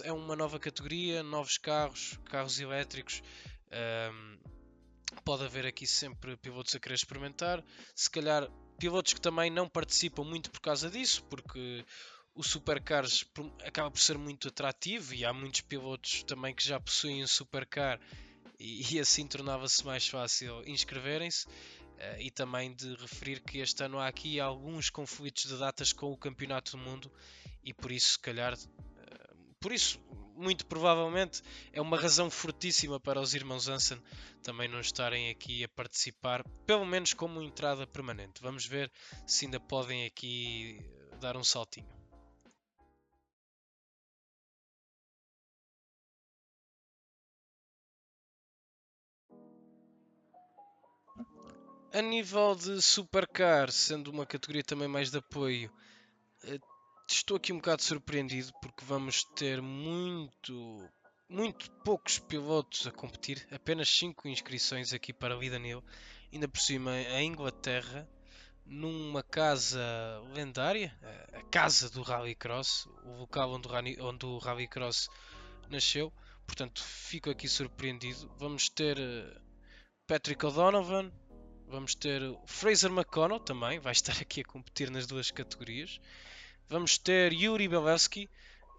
é 0.03 0.13
uma 0.13 0.35
nova 0.35 0.59
categoria, 0.59 1.23
novos 1.23 1.57
carros, 1.57 2.19
carros 2.25 2.59
elétricos. 2.59 3.23
Um, 4.13 4.39
pode 5.25 5.45
haver 5.45 5.65
aqui 5.65 5.87
sempre 5.87 6.37
pilotos 6.37 6.75
a 6.75 6.81
querer 6.81 6.97
experimentar, 6.97 7.65
se 7.95 8.11
calhar 8.11 8.49
pilotos 8.79 9.15
que 9.15 9.21
também 9.21 9.49
não 9.49 9.69
participam 9.69 10.25
muito 10.25 10.51
por 10.51 10.61
causa 10.61 10.91
disso, 10.91 11.25
porque 11.25 11.85
o 12.35 12.43
Supercars 12.43 13.25
acaba 13.65 13.91
por 13.91 14.01
ser 14.01 14.19
muito 14.19 14.49
atrativo 14.49 15.15
e 15.15 15.25
há 15.25 15.33
muitos 15.33 15.61
pilotos 15.61 16.25
também 16.25 16.53
que 16.53 16.65
já 16.65 16.81
possuem 16.81 17.23
um 17.23 17.27
Supercar 17.27 18.01
e, 18.59 18.95
e 18.95 19.01
assim 19.01 19.27
tornava-se 19.27 19.85
mais 19.85 20.07
fácil 20.07 20.63
inscreverem-se. 20.67 21.47
Uh, 21.47 22.21
e 22.21 22.31
também 22.31 22.73
de 22.73 22.95
referir 22.95 23.41
que 23.41 23.59
este 23.59 23.83
ano 23.83 23.99
há 23.99 24.07
aqui 24.07 24.39
alguns 24.39 24.89
conflitos 24.89 25.47
de 25.47 25.59
datas 25.59 25.93
com 25.93 26.13
o 26.13 26.17
Campeonato 26.17 26.77
do 26.77 26.79
Mundo 26.79 27.11
e 27.65 27.75
por 27.75 27.91
isso, 27.91 28.13
se 28.13 28.19
calhar, 28.21 28.55
uh, 28.55 29.55
por 29.59 29.73
isso, 29.73 30.01
muito 30.37 30.65
provavelmente, 30.65 31.43
é 31.73 31.81
uma 31.81 31.99
razão 31.99 32.31
fortíssima 32.31 33.01
para 33.01 33.21
os 33.21 33.35
irmãos 33.35 33.69
Hansen 33.69 34.01
também 34.45 34.69
não 34.69 34.81
estarem 34.81 35.29
aqui 35.29 35.65
a 35.65 35.69
participar, 35.69 36.45
pelo 36.65 36.87
menos 36.87 37.13
como 37.13 37.43
entrada 37.43 37.85
permanente. 37.85 38.41
Vamos 38.41 38.65
ver 38.65 38.93
se 39.27 39.47
ainda 39.47 39.59
podem 39.59 40.07
aqui 40.07 40.79
dar 41.21 41.37
um 41.37 41.43
saltinho. 41.43 41.98
A 51.91 52.03
nível 52.03 52.55
de 52.55 52.83
supercar, 52.83 53.73
sendo 53.73 54.11
uma 54.11 54.27
categoria 54.27 54.63
também 54.63 54.87
mais 54.87 55.11
de 55.11 55.17
apoio, 55.17 55.73
eh, 56.45 56.59
estou 57.09 57.39
aqui 57.39 57.51
um 57.51 57.57
bocado 57.57 57.83
surpreendido 57.83 58.53
porque 58.61 58.85
vamos 58.85 59.25
ter 59.35 59.63
muito, 59.63 60.87
muito 61.31 61.71
poucos 61.83 62.19
pilotos 62.19 62.87
a 62.87 62.93
competir, 62.93 63.49
apenas 63.51 63.89
5 63.89 64.29
inscrições 64.29 64.93
aqui 64.93 65.15
para 65.15 65.35
a 65.35 65.39
Lidanil, 65.39 65.83
ainda 66.31 66.47
por 66.47 66.61
cima 66.61 66.91
a 66.91 67.23
Inglaterra, 67.23 68.07
numa 68.67 69.23
casa 69.23 69.81
lendária, 70.35 70.95
a 71.33 71.43
casa 71.45 71.89
do 71.89 72.03
Rallycross, 72.03 72.85
o 73.03 73.21
local 73.21 73.51
onde 73.51 73.67
o, 73.67 74.07
onde 74.07 74.27
o 74.27 74.37
Rallycross 74.37 75.09
nasceu. 75.71 76.13
Portanto, 76.47 76.85
fico 76.85 77.31
aqui 77.31 77.49
surpreendido. 77.49 78.31
Vamos 78.39 78.69
ter 78.69 78.99
eh, 78.99 79.41
Patrick 80.07 80.45
O'Donovan, 80.45 81.11
Vamos 81.71 81.95
ter 81.95 82.23
o 82.23 82.41
Fraser 82.47 82.91
McConnell 82.91 83.39
também, 83.39 83.79
vai 83.79 83.93
estar 83.93 84.17
aqui 84.23 84.41
a 84.41 84.45
competir 84.45 84.91
nas 84.91 85.07
duas 85.07 85.31
categorias. 85.31 86.01
Vamos 86.67 86.97
ter 86.97 87.31
Yuri 87.33 87.69
Belewski, 87.69 88.29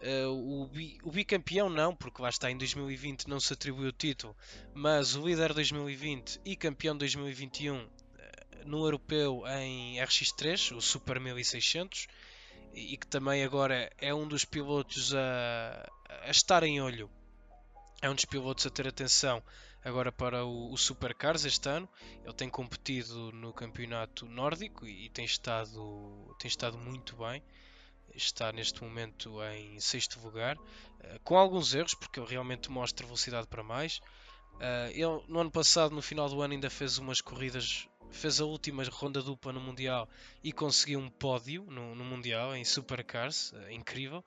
uh, 0.01 0.61
o, 0.61 0.65
bi, 0.65 0.97
o 1.03 1.11
bicampeão 1.11 1.69
não, 1.69 1.95
porque 1.95 2.19
lá 2.19 2.29
está 2.29 2.49
em 2.49 2.57
2020 2.57 3.27
não 3.27 3.39
se 3.39 3.53
atribuiu 3.53 3.89
o 3.89 3.91
título, 3.91 4.35
mas 4.73 5.15
o 5.15 5.27
líder 5.27 5.53
2020 5.53 6.41
e 6.43 6.55
campeão 6.55 6.97
2021 6.97 7.77
uh, 7.77 7.89
no 8.65 8.83
europeu 8.83 9.43
em 9.45 9.97
RX3, 9.97 10.75
o 10.75 10.81
Super 10.81 11.19
1600, 11.19 12.07
e, 12.73 12.93
e 12.95 12.97
que 12.97 13.05
também 13.05 13.43
agora 13.43 13.91
é 13.99 14.13
um 14.15 14.27
dos 14.27 14.45
pilotos 14.45 15.13
a, 15.13 15.91
a 16.23 16.31
estar 16.31 16.63
em 16.63 16.81
olho. 16.81 17.07
É 18.01 18.09
um 18.09 18.15
dos 18.15 18.25
pilotos 18.25 18.65
a 18.65 18.69
ter 18.71 18.87
atenção 18.87 19.43
agora 19.89 20.11
para 20.11 20.45
o, 20.45 20.71
o 20.71 20.77
Supercars 20.77 21.43
este 21.43 21.67
ano. 21.67 21.89
Ele 22.23 22.33
tem 22.33 22.49
competido 22.49 23.31
no 23.31 23.51
campeonato 23.51 24.25
nórdico 24.25 24.87
e 24.87 25.09
tem 25.09 25.25
estado, 25.25 26.35
tem 26.39 26.47
estado 26.47 26.77
muito 26.77 27.17
bem. 27.17 27.43
Está 28.15 28.51
neste 28.51 28.81
momento 28.83 29.41
em 29.43 29.79
sexto 29.79 30.19
lugar, 30.19 30.57
uh, 30.57 31.19
com 31.23 31.37
alguns 31.37 31.73
erros, 31.75 31.93
porque 31.93 32.19
ele 32.19 32.29
realmente 32.29 32.71
mostra 32.71 33.05
velocidade 33.05 33.47
para 33.47 33.63
mais. 33.63 33.99
Uh, 34.55 34.89
ele 34.91 35.23
no 35.27 35.39
ano 35.39 35.51
passado, 35.51 35.93
no 35.93 36.01
final 36.01 36.29
do 36.29 36.41
ano, 36.41 36.53
ainda 36.53 36.69
fez 36.69 36.97
umas 36.97 37.21
corridas, 37.21 37.87
fez 38.09 38.41
a 38.41 38.45
última 38.45 38.83
ronda 38.85 39.21
dupla 39.21 39.53
no 39.53 39.59
Mundial 39.59 40.09
e 40.43 40.51
conseguiu 40.51 40.99
um 40.99 41.09
pódio 41.09 41.65
no, 41.69 41.95
no 41.95 42.03
Mundial 42.03 42.55
em 42.55 42.63
Supercars, 42.63 43.51
uh, 43.53 43.71
incrível. 43.71 44.23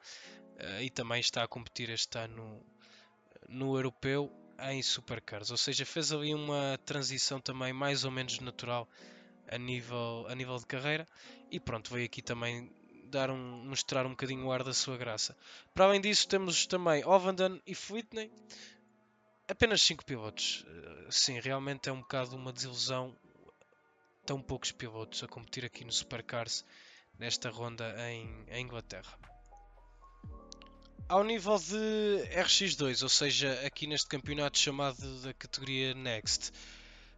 e 0.81 0.91
também 0.91 1.21
está 1.21 1.43
a 1.43 1.49
competir 1.49 1.91
este 1.91 2.19
ano 2.19 2.65
no 3.49 3.77
Europeu 3.77 4.31
em 4.59 4.83
supercars, 4.83 5.51
ou 5.51 5.57
seja, 5.57 5.85
fez 5.85 6.13
ali 6.13 6.35
uma 6.35 6.79
transição 6.85 7.41
também 7.41 7.73
mais 7.73 8.05
ou 8.05 8.11
menos 8.11 8.39
natural 8.41 8.89
a 9.49 9.59
nível, 9.59 10.27
a 10.29 10.35
nível 10.35 10.59
de 10.59 10.67
carreira 10.67 11.07
e 11.51 11.61
pronto, 11.61 11.93
veio 11.93 12.07
aqui 12.07 12.23
também 12.23 12.71
dar 13.05 13.31
um, 13.31 13.65
mostrar 13.65 14.07
um 14.07 14.11
bocadinho 14.11 14.47
o 14.47 14.53
ar 14.53 14.63
da 14.65 14.73
sua 14.73 14.97
graça. 14.97 15.37
Para 15.75 15.85
além 15.85 16.01
disso, 16.01 16.27
temos 16.27 16.67
também 16.67 17.05
Ovenden 17.05 17.61
e 17.67 17.77
Whitney, 17.91 18.31
apenas 19.49 19.83
5 19.83 20.05
pilotos. 20.05 20.65
Eh, 20.67 21.09
sim, 21.11 21.39
realmente 21.39 21.89
é 21.89 21.93
um 21.93 22.01
bocado 22.01 22.35
uma 22.35 22.53
desilusão 22.53 23.15
tão 24.25 24.41
poucos 24.41 24.73
pilotos 24.73 25.23
a 25.23 25.29
competir 25.29 25.65
aqui 25.65 25.85
no 25.85 25.93
Supercars 25.93 26.65
nesta 27.19 27.51
ronda 27.51 27.95
em, 28.09 28.45
em 28.49 28.65
Inglaterra. 28.65 29.19
Ao 31.09 31.23
nível 31.25 31.59
de 31.59 32.29
RX2, 32.35 33.03
ou 33.03 33.09
seja, 33.09 33.61
aqui 33.67 33.87
neste 33.87 34.09
campeonato 34.09 34.59
chamado 34.59 35.21
da 35.21 35.33
categoria 35.35 35.95
Next, 35.95 36.53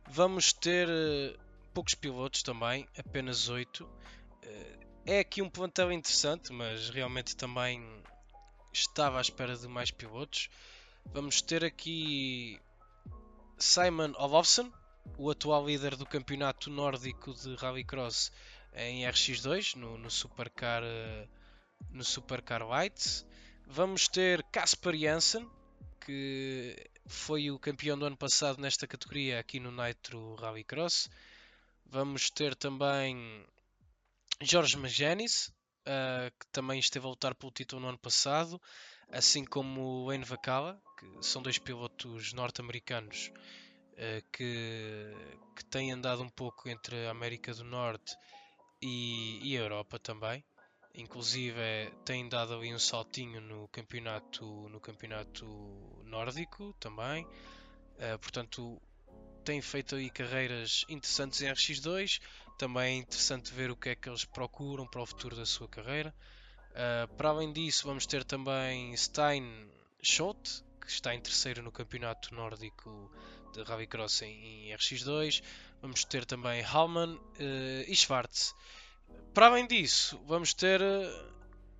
vamos 0.08 0.52
ter 0.52 0.88
uh, 0.88 1.38
poucos 1.72 1.94
pilotos 1.94 2.42
também, 2.42 2.88
apenas 2.98 3.48
8. 3.48 3.84
Uh, 3.84 3.88
eh, 4.42 4.78
é 5.06 5.18
aqui 5.20 5.42
um 5.42 5.50
plantel 5.50 5.92
interessante, 5.92 6.52
mas 6.52 6.90
realmente 6.90 7.36
também 7.36 7.82
estava 8.72 9.18
à 9.18 9.20
espera 9.20 9.56
de 9.56 9.68
mais 9.68 9.90
pilotos. 9.90 10.48
Vamos 11.06 11.40
ter 11.42 11.64
aqui 11.64 12.60
Simon 13.58 14.12
Olofsson, 14.16 14.72
o 15.18 15.30
atual 15.30 15.66
líder 15.66 15.96
do 15.96 16.06
campeonato 16.06 16.70
nórdico 16.70 17.32
de 17.34 17.54
Rallycross 17.56 18.32
em 18.74 19.04
RX2, 19.04 19.76
no, 19.76 19.96
no 19.98 20.10
Supercar, 20.10 20.82
uh, 20.82 21.28
no 21.90 22.02
Supercar 22.02 22.66
Light. 22.66 23.24
Vamos 23.66 24.08
ter 24.08 24.42
Casper 24.52 24.94
Janssen, 24.94 25.48
que 26.04 26.76
foi 27.06 27.50
o 27.50 27.58
campeão 27.58 27.98
do 27.98 28.04
ano 28.04 28.16
passado 28.16 28.60
nesta 28.60 28.86
categoria 28.86 29.40
aqui 29.40 29.58
no 29.58 29.72
Nitro 29.72 30.34
Rallycross. 30.36 31.08
Vamos 31.86 32.30
ter 32.30 32.54
também 32.54 33.44
Jorge 34.40 34.76
Magenis, 34.76 35.48
uh, 35.86 36.30
que 36.38 36.46
também 36.52 36.78
esteve 36.78 37.06
a 37.06 37.08
lutar 37.08 37.34
pelo 37.34 37.50
título 37.50 37.82
no 37.82 37.88
ano 37.88 37.98
passado, 37.98 38.60
assim 39.10 39.44
como 39.44 40.06
Wayne 40.06 40.24
Vacala, 40.24 40.80
que 40.98 41.26
são 41.26 41.42
dois 41.42 41.58
pilotos 41.58 42.32
norte-americanos 42.32 43.32
uh, 43.92 44.30
que, 44.30 45.14
que 45.56 45.64
têm 45.64 45.90
andado 45.90 46.22
um 46.22 46.28
pouco 46.28 46.68
entre 46.68 47.06
a 47.06 47.10
América 47.10 47.54
do 47.54 47.64
Norte 47.64 48.14
e, 48.80 49.40
e 49.42 49.56
a 49.56 49.60
Europa 49.60 49.98
também. 49.98 50.44
Inclusive 50.94 51.58
é, 51.58 51.90
tem 52.04 52.28
dado 52.28 52.54
ali 52.54 52.72
um 52.72 52.78
saltinho 52.78 53.40
no 53.40 53.66
campeonato, 53.68 54.44
no 54.68 54.78
campeonato 54.78 55.44
nórdico 56.04 56.72
também. 56.78 57.24
Uh, 57.24 58.18
portanto, 58.20 58.80
tem 59.44 59.60
feito 59.60 59.96
aí 59.96 60.08
carreiras 60.08 60.84
interessantes 60.88 61.42
em 61.42 61.46
RX2. 61.46 62.20
Também 62.56 62.96
é 62.96 62.98
interessante 62.98 63.52
ver 63.52 63.70
o 63.70 63.76
que 63.76 63.88
é 63.88 63.94
que 63.96 64.08
eles 64.08 64.24
procuram 64.24 64.86
para 64.86 65.02
o 65.02 65.06
futuro 65.06 65.34
da 65.34 65.44
sua 65.44 65.68
carreira. 65.68 66.14
Uh, 66.70 67.12
para 67.16 67.28
além 67.28 67.52
disso, 67.52 67.86
vamos 67.86 68.06
ter 68.06 68.22
também 68.22 68.96
Stein 68.96 69.68
Schott, 70.00 70.62
que 70.80 70.90
está 70.90 71.12
em 71.12 71.20
terceiro 71.20 71.62
no 71.62 71.72
campeonato 71.72 72.32
nórdico 72.32 73.10
de 73.52 73.62
Rallycross 73.62 74.22
em, 74.22 74.70
em 74.70 74.76
RX2. 74.76 75.42
Vamos 75.82 76.04
ter 76.04 76.24
também 76.24 76.62
Halman 76.62 77.16
uh, 77.16 77.20
e 77.86 77.96
Schwartz. 77.96 78.54
Para 79.32 79.46
além 79.46 79.66
disso, 79.66 80.20
vamos 80.26 80.54
ter 80.54 80.80
uh, 80.80 81.34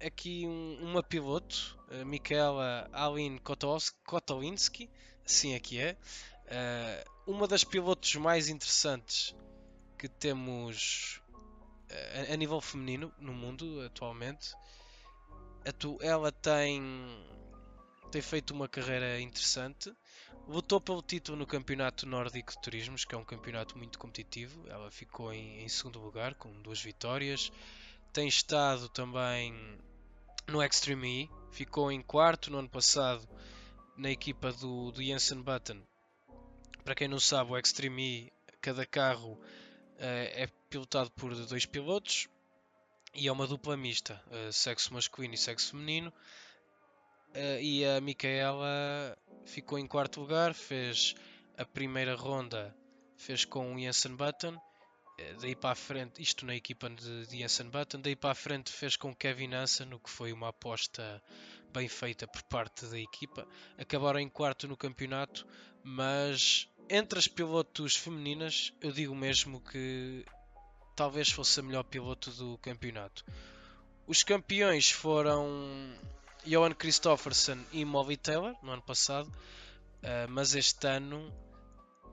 aqui 0.05 0.47
um, 0.47 0.79
uma 0.83 1.03
piloto, 1.03 1.79
uh, 1.89 2.05
Michaela 2.05 2.89
Alin 2.93 3.39
Kotowinski, 4.05 4.91
assim 5.25 5.55
aqui 5.55 5.79
é, 5.79 5.97
uh, 6.47 7.33
uma 7.33 7.47
das 7.47 7.65
pilotos 7.65 8.15
mais 8.17 8.49
interessantes 8.49 9.35
que 9.97 10.09
temos 10.09 11.23
uh, 11.91 12.33
a, 12.33 12.37
nível 12.37 12.61
feminino 12.61 13.13
no 13.19 13.33
mundo 13.33 13.81
atualmente. 13.83 14.55
Ela 16.01 16.31
tem, 16.31 16.83
tem 18.11 18.21
feito 18.21 18.51
uma 18.53 18.69
carreira 18.69 19.19
interessante. 19.21 19.95
Lutou 20.47 20.81
pelo 20.81 21.01
título 21.03 21.39
no 21.39 21.47
Campeonato 21.47 22.07
Nórdico 22.07 22.53
de 22.53 22.61
Turismos, 22.61 23.05
que 23.05 23.15
é 23.15 23.19
um 23.19 23.25
campeonato 23.25 23.79
muito 23.79 23.99
competitivo. 23.99 24.69
Ela 24.69 24.91
ficou 24.91 25.33
em, 25.33 25.63
em 25.63 25.69
segundo 25.69 26.01
lugar, 26.01 26.35
com 26.35 26.53
duas 26.61 26.83
vitórias. 26.83 27.51
Tem 28.13 28.29
estado 28.29 28.89
também 28.89 29.55
no 30.47 30.63
Extreme 30.63 31.25
E. 31.25 31.31
Ficou 31.51 31.91
em 31.91 32.03
quarto 32.03 32.51
no 32.51 32.59
ano 32.59 32.69
passado 32.69 33.27
na 33.97 34.11
equipa 34.11 34.53
do, 34.53 34.91
do 34.93 35.03
Jensen 35.03 35.41
Button. 35.41 35.81
Para 36.85 36.95
quem 36.95 37.09
não 37.09 37.19
sabe, 37.19 37.53
o 37.53 37.59
Extreme 37.59 38.03
E, 38.03 38.33
cada 38.61 38.85
carro 38.85 39.33
uh, 39.33 39.41
é 39.99 40.47
pilotado 40.69 41.11
por 41.13 41.35
dois 41.47 41.65
pilotos 41.65 42.29
e 43.15 43.29
é 43.29 43.33
uma 43.33 43.47
dupla 43.47 43.77
mista, 43.77 44.23
uh, 44.27 44.53
sexo 44.53 44.93
masculino 44.93 45.35
e 45.35 45.39
sexo 45.39 45.71
feminino. 45.71 46.13
Uh, 47.35 47.61
e 47.61 47.85
a 47.85 48.01
Micaela 48.01 49.19
ficou 49.45 49.77
em 49.79 49.87
quarto 49.89 50.21
lugar, 50.21 50.55
fez 50.55 51.17
a 51.59 51.65
primeira 51.65 52.15
ronda, 52.15 52.73
fez 53.17 53.45
com 53.45 53.75
o 53.75 53.79
Jensen 53.79 54.15
Button. 54.15 54.55
Uh, 54.55 55.41
daí 55.41 55.57
para 55.57 55.71
a 55.71 55.75
frente, 55.75 56.23
isto 56.23 56.47
na 56.47 56.55
equipa 56.55 56.89
de, 56.89 57.27
de 57.27 57.39
Jensen 57.39 57.69
Button, 57.69 58.01
daí 58.01 58.15
para 58.15 58.31
a 58.31 58.35
frente 58.37 58.71
fez 58.71 58.97
com 58.97 59.15
Kevin 59.15 59.53
Hansen, 59.53 59.93
o 59.93 59.99
que 59.99 60.11
foi 60.11 60.33
uma 60.33 60.51
aposta 60.51 61.21
bem 61.73 61.89
feita 61.89 62.27
por 62.29 62.43
parte 62.45 62.87
da 62.87 62.99
equipa. 62.99 63.47
Acabaram 63.77 64.21
em 64.21 64.29
quarto 64.29 64.69
no 64.69 64.77
campeonato, 64.77 65.45
mas 65.83 66.69
entre 66.89 67.19
as 67.19 67.27
pilotos 67.27 67.97
femininas, 67.97 68.73
eu 68.81 68.93
digo 68.93 69.15
mesmo 69.15 69.61
que 69.61 70.25
talvez 70.95 71.31
fosse 71.31 71.59
a 71.59 71.63
melhor 71.65 71.83
piloto 71.83 72.31
do 72.31 72.57
campeonato. 72.59 73.25
Os 74.07 74.23
campeões 74.23 74.91
foram 74.91 75.99
Johan 76.47 76.75
Christofferson 76.75 77.65
e 77.73 77.85
Molly 77.85 78.17
Taylor 78.17 78.55
no 78.63 78.73
ano 78.73 78.83
passado, 78.83 79.29
uh, 79.29 80.29
mas 80.29 80.55
este 80.55 80.87
ano 80.87 81.33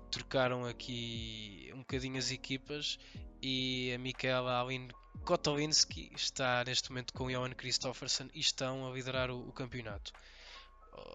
trocaram 0.09 0.65
aqui 0.65 1.69
um 1.73 1.79
bocadinho 1.79 2.17
as 2.17 2.31
equipas 2.31 2.97
e 3.41 3.91
a 3.93 3.97
Michaela 3.97 4.59
Alin 4.59 4.89
Kotowinski 5.25 6.11
está 6.15 6.63
neste 6.63 6.89
momento 6.89 7.13
com 7.13 7.29
Johan 7.29 7.51
Christofferson 7.51 8.29
e 8.33 8.39
estão 8.39 8.87
a 8.87 8.93
liderar 8.93 9.29
o, 9.29 9.49
o, 9.49 9.51
campeonato. 9.51 10.11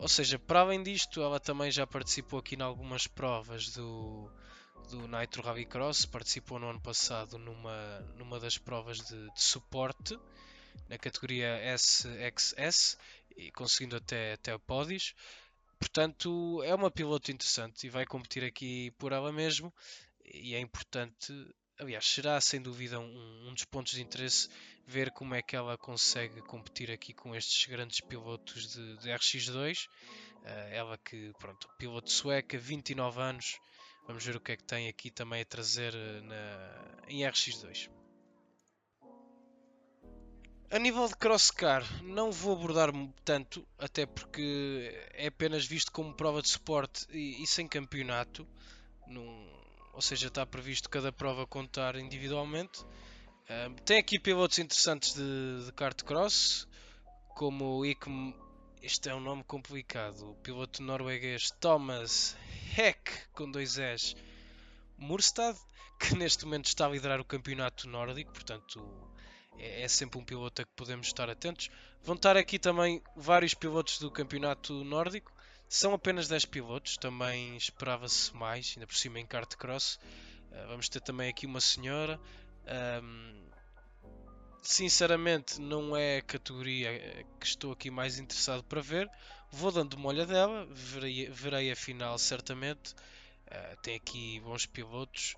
Ou 0.00 0.08
seja, 0.08 0.38
para 0.38 0.60
além 0.60 0.82
disto, 0.82 1.22
ela 1.22 1.40
também 1.40 1.70
já 1.70 1.86
participou 1.86 2.38
aqui 2.38 2.54
em 2.54 2.62
algumas 2.62 3.06
provas 3.06 3.70
do, 3.70 4.30
do 4.90 5.08
Nitro 5.08 5.42
Rallycross, 5.42 6.04
participou 6.04 6.58
no 6.58 6.68
ano 6.68 6.80
passado 6.80 7.38
numa, 7.38 8.00
numa 8.16 8.38
das 8.38 8.58
provas 8.58 8.98
de, 8.98 9.30
de 9.32 9.42
suporte 9.42 10.18
na 10.88 10.98
categoria 10.98 11.58
SXS 11.76 12.98
e 13.36 13.50
conseguindo 13.52 13.96
até, 13.96 14.34
até 14.34 14.56
pódios. 14.58 15.14
Portanto, 15.78 16.62
é 16.64 16.74
uma 16.74 16.90
piloto 16.90 17.30
interessante 17.30 17.86
e 17.86 17.90
vai 17.90 18.06
competir 18.06 18.44
aqui 18.44 18.90
por 18.92 19.12
ela 19.12 19.32
mesmo. 19.32 19.72
E 20.24 20.54
é 20.54 20.60
importante, 20.60 21.32
aliás, 21.78 22.06
será 22.06 22.40
sem 22.40 22.60
dúvida 22.60 22.98
um, 22.98 23.48
um 23.48 23.54
dos 23.54 23.64
pontos 23.64 23.92
de 23.92 24.02
interesse 24.02 24.48
ver 24.86 25.10
como 25.10 25.34
é 25.34 25.42
que 25.42 25.56
ela 25.56 25.76
consegue 25.76 26.40
competir 26.42 26.90
aqui 26.90 27.12
com 27.12 27.34
estes 27.34 27.66
grandes 27.66 28.00
pilotos 28.00 28.72
de, 28.72 28.96
de 28.98 29.10
RX2. 29.10 29.86
Uh, 29.86 29.88
eh, 30.44 30.76
ela 30.76 30.96
que, 30.98 31.32
pronto, 31.38 31.68
piloto 31.78 32.10
sueca, 32.10 32.56
29 32.56 33.20
anos. 33.20 33.58
Vamos 34.06 34.24
ver 34.24 34.36
o 34.36 34.40
que 34.40 34.52
é 34.52 34.56
que 34.56 34.64
tem 34.64 34.88
aqui 34.88 35.10
também 35.10 35.42
a 35.42 35.44
trazer 35.44 35.92
eh, 35.94 36.20
na, 36.20 37.02
em 37.08 37.20
RX2. 37.22 37.90
A 40.68 40.78
nível 40.80 41.06
de 41.06 41.16
crosscar, 41.16 41.84
não 42.02 42.32
vou 42.32 42.54
abordar 42.54 42.90
tanto, 43.24 43.66
até 43.78 44.04
porque 44.04 44.92
é 45.14 45.28
apenas 45.28 45.64
visto 45.64 45.92
como 45.92 46.12
prova 46.12 46.42
de 46.42 46.48
suporte 46.48 47.06
e, 47.12 47.40
e 47.40 47.46
sem 47.46 47.68
campeonato. 47.68 48.46
Num, 49.06 49.48
ou 49.92 50.02
seja, 50.02 50.26
está 50.26 50.44
previsto 50.44 50.90
cada 50.90 51.12
prova 51.12 51.46
contar 51.46 51.94
individualmente. 51.96 52.84
Tem 53.84 53.98
aqui 53.98 54.18
pilotos 54.18 54.58
interessantes 54.58 55.14
de, 55.14 55.66
de 55.66 55.72
kart 55.72 56.02
cross, 56.02 56.66
como 57.36 57.78
o 57.78 57.86
Ikm, 57.86 58.34
este 58.82 59.08
é 59.08 59.14
um 59.14 59.20
nome 59.20 59.44
complicado, 59.44 60.32
o 60.32 60.34
piloto 60.34 60.82
norueguês 60.82 61.52
Thomas 61.60 62.36
Heck, 62.76 63.28
com 63.32 63.48
dois 63.48 63.78
S, 63.78 64.16
Murstad, 64.98 65.56
que 66.00 66.16
neste 66.16 66.44
momento 66.44 66.66
está 66.66 66.86
a 66.86 66.88
liderar 66.88 67.20
o 67.20 67.24
campeonato 67.24 67.88
nórdico, 67.88 68.32
portanto 68.32 69.05
é, 69.58 69.82
é 69.82 69.88
sempre 69.88 70.18
um 70.18 70.24
piloto 70.24 70.62
a 70.62 70.64
que 70.64 70.70
podemos 70.76 71.06
estar 71.06 71.28
atentos. 71.28 71.70
Vão 72.02 72.14
estar 72.14 72.36
aqui 72.36 72.58
também 72.58 73.02
vários 73.16 73.54
pilotos 73.54 73.98
do 73.98 74.10
campeonato 74.10 74.72
nórdico. 74.84 75.32
São 75.68 75.92
apenas 75.92 76.28
10 76.28 76.44
pilotos, 76.44 76.96
também 76.96 77.56
esperava-se 77.56 78.34
mais, 78.34 78.74
ainda 78.76 78.86
por 78.86 78.94
cima 78.94 79.18
em 79.18 79.26
kart 79.26 79.52
cross. 79.56 79.98
Uh, 80.52 80.68
vamos 80.68 80.88
ter 80.88 81.00
também 81.00 81.28
aqui 81.28 81.44
uma 81.44 81.60
senhora. 81.60 82.20
Um, 83.02 83.46
sinceramente, 84.62 85.60
não 85.60 85.96
é 85.96 86.18
a 86.18 86.22
categoria 86.22 87.26
que 87.40 87.46
estou 87.46 87.72
aqui 87.72 87.90
mais 87.90 88.18
interessado 88.18 88.62
para 88.62 88.80
ver. 88.80 89.10
Vou 89.50 89.72
dando 89.72 89.94
uma 89.94 90.08
olha 90.08 90.26
dela, 90.26 90.66
verei, 90.70 91.28
verei 91.30 91.72
a 91.72 91.76
final 91.76 92.16
certamente. 92.18 92.94
Uh, 93.46 93.76
tem 93.82 93.96
aqui 93.96 94.38
bons 94.40 94.66
pilotos. 94.66 95.34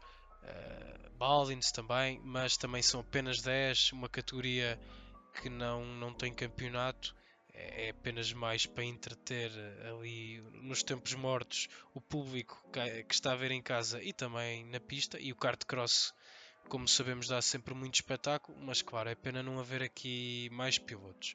Uh, 0.49 1.11
Baldins 1.19 1.73
também, 1.73 2.21
mas 2.25 2.57
também 2.57 2.83
são 2.83 3.01
apenas 3.01 3.43
10, 3.43 3.93
uma 3.93 4.09
categoria 4.09 4.79
que 5.41 5.49
não, 5.49 5.85
não 5.85 6.13
tem 6.13 6.33
campeonato, 6.33 7.15
é, 7.53 7.87
é 7.87 7.91
apenas 7.91 8.33
mais 8.33 8.67
para 8.67 8.85
entreter 8.85 9.51
ali 9.89 10.41
nos 10.63 10.83
tempos 10.83 11.15
mortos 11.15 11.69
o 11.93 12.01
público 12.01 12.63
que, 12.73 13.13
está 13.13 13.33
a 13.33 13.37
ver 13.37 13.51
em 13.51 13.63
casa 13.63 14.03
e 14.03 14.13
também 14.13 14.65
na 14.67 14.81
pista, 14.81 15.19
e 15.19 15.33
o 15.33 15.37
kart 15.37 15.65
cross, 15.65 16.15
como 16.69 16.87
sabemos, 16.87 17.27
dá 17.27 17.43
sempre 17.43 17.75
muito 17.75 17.95
espetáculo, 17.95 18.57
mas 18.61 18.83
claro, 18.83 19.09
é 19.09 19.15
pena 19.15 19.43
não 19.43 19.59
haver 19.59 19.83
aqui 19.83 20.49
mais 20.53 20.79
pilotos. 20.79 21.35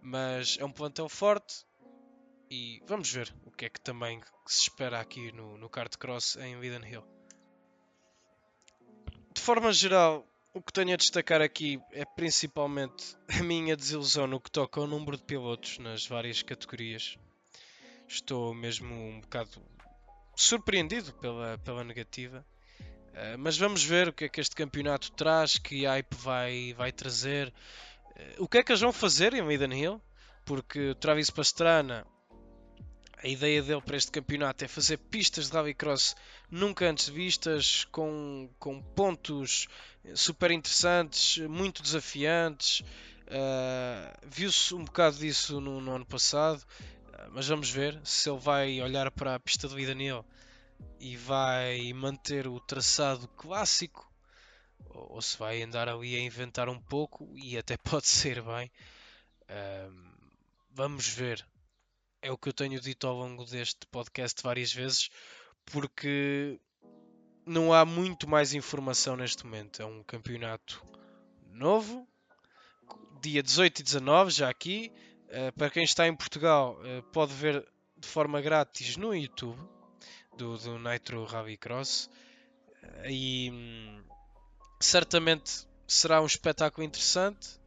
Mas 0.00 0.58
é 0.60 0.64
um 0.64 0.72
plantel 0.72 1.08
forte 1.08 1.64
e 2.50 2.82
vamos 2.86 3.10
ver 3.10 3.34
o 3.44 3.50
que 3.50 3.64
é 3.64 3.70
que 3.70 3.80
também 3.80 4.20
se 4.46 4.62
espera 4.62 5.00
aqui 5.00 5.32
no, 5.32 5.56
no 5.56 5.68
kart 5.68 5.96
cross 5.96 6.36
em 6.36 6.56
Widen 6.56 6.88
Hill. 6.88 7.13
De 9.34 9.40
forma 9.42 9.72
geral, 9.72 10.26
o 10.54 10.62
que 10.62 10.72
tenho 10.72 10.94
a 10.94 10.96
destacar 10.96 11.42
aqui 11.42 11.80
é 11.92 12.04
principalmente 12.04 13.16
a 13.28 13.42
minha 13.42 13.76
desilusão 13.76 14.26
no 14.26 14.40
que 14.40 14.50
toca 14.50 14.80
ao 14.80 14.86
número 14.86 15.16
de 15.16 15.24
pilotos 15.24 15.78
nas 15.78 16.06
várias 16.06 16.42
categorias. 16.42 17.18
Estou 18.06 18.54
mesmo 18.54 18.94
um 18.94 19.20
bocado 19.20 19.60
surpreendido 20.36 21.12
pela, 21.14 21.58
pela 21.58 21.82
negativa. 21.82 22.46
Uh, 22.80 23.38
mas 23.38 23.58
vamos 23.58 23.84
ver 23.84 24.08
o 24.08 24.12
que 24.12 24.24
é 24.24 24.28
que 24.28 24.40
este 24.40 24.54
campeonato 24.54 25.10
traz, 25.12 25.58
que 25.58 25.84
hype 25.84 26.14
vai, 26.14 26.72
vai 26.74 26.92
trazer. 26.92 27.52
Uh, 28.38 28.44
o 28.44 28.48
que 28.48 28.58
é 28.58 28.62
que 28.62 28.70
eles 28.70 28.80
vão 28.80 28.92
fazer 28.92 29.34
em 29.34 29.42
Maiden 29.42 29.72
Hill? 29.72 30.00
Porque 30.44 30.94
Travis 31.00 31.30
Pastrana 31.30 32.06
a 33.24 33.26
ideia 33.26 33.62
dele 33.62 33.80
para 33.80 33.96
este 33.96 34.12
campeonato 34.12 34.66
é 34.66 34.68
fazer 34.68 34.98
pistas 34.98 35.48
de 35.48 35.54
rallycross 35.54 36.14
nunca 36.50 36.84
antes 36.84 37.08
vistas, 37.08 37.86
com, 37.90 38.50
com 38.58 38.82
pontos 38.82 39.66
super 40.14 40.50
interessantes, 40.50 41.38
muito 41.48 41.82
desafiantes. 41.82 42.80
Uh, 42.80 44.28
Viu-se 44.28 44.74
um 44.74 44.84
bocado 44.84 45.16
disso 45.16 45.58
no, 45.58 45.80
no 45.80 45.92
ano 45.92 46.04
passado, 46.04 46.58
uh, 46.58 47.30
mas 47.32 47.48
vamos 47.48 47.70
ver 47.70 47.98
se 48.04 48.28
ele 48.28 48.38
vai 48.38 48.82
olhar 48.82 49.10
para 49.10 49.36
a 49.36 49.40
pista 49.40 49.66
do 49.66 49.80
Idanil 49.80 50.22
e 51.00 51.16
vai 51.16 51.94
manter 51.94 52.46
o 52.46 52.60
traçado 52.60 53.26
clássico 53.28 54.06
ou, 54.90 55.12
ou, 55.14 55.22
se 55.22 55.38
vai 55.38 55.62
andar 55.62 55.88
ali 55.88 56.14
a 56.14 56.20
inventar 56.20 56.68
um 56.68 56.78
pouco 56.78 57.26
e 57.34 57.56
até 57.56 57.78
pode 57.88 58.06
ser 58.06 58.42
bem. 58.42 58.70
Uh, 59.48 60.12
vamos 60.74 61.08
ver 61.08 61.42
é 62.24 62.32
o 62.32 62.38
que 62.38 62.48
eu 62.48 62.54
tenho 62.54 62.80
dito 62.80 63.06
ao 63.06 63.14
longo 63.14 63.44
deste 63.44 63.86
podcast 63.88 64.42
várias 64.42 64.72
vezes, 64.72 65.10
porque 65.66 66.58
não 67.44 67.70
há 67.70 67.84
muito 67.84 68.26
mais 68.26 68.54
informação 68.54 69.14
neste 69.14 69.44
momento. 69.44 69.82
É 69.82 69.84
um 69.84 70.02
campeonato 70.02 70.82
novo, 71.52 72.08
dia 73.20 73.42
18 73.42 73.80
e 73.80 73.82
19, 73.82 74.30
já 74.30 74.48
aqui. 74.48 74.90
Uh, 75.28 75.52
para 75.52 75.68
quem 75.68 75.84
está 75.84 76.08
em 76.08 76.16
Portugal, 76.16 76.80
uh, 76.80 77.02
pode 77.12 77.34
ver 77.34 77.62
de 77.94 78.08
forma 78.08 78.40
grátis 78.40 78.96
no 78.96 79.14
YouTube 79.14 79.60
do, 80.38 80.56
do 80.56 80.78
Nitro 80.78 81.24
Rally 81.26 81.58
Cross. 81.58 82.08
Uh, 82.82 83.10
e 83.10 83.50
hum, 83.50 84.02
certamente 84.80 85.66
será 85.86 86.22
um 86.22 86.26
espetáculo 86.26 86.86
interessante. 86.86 87.60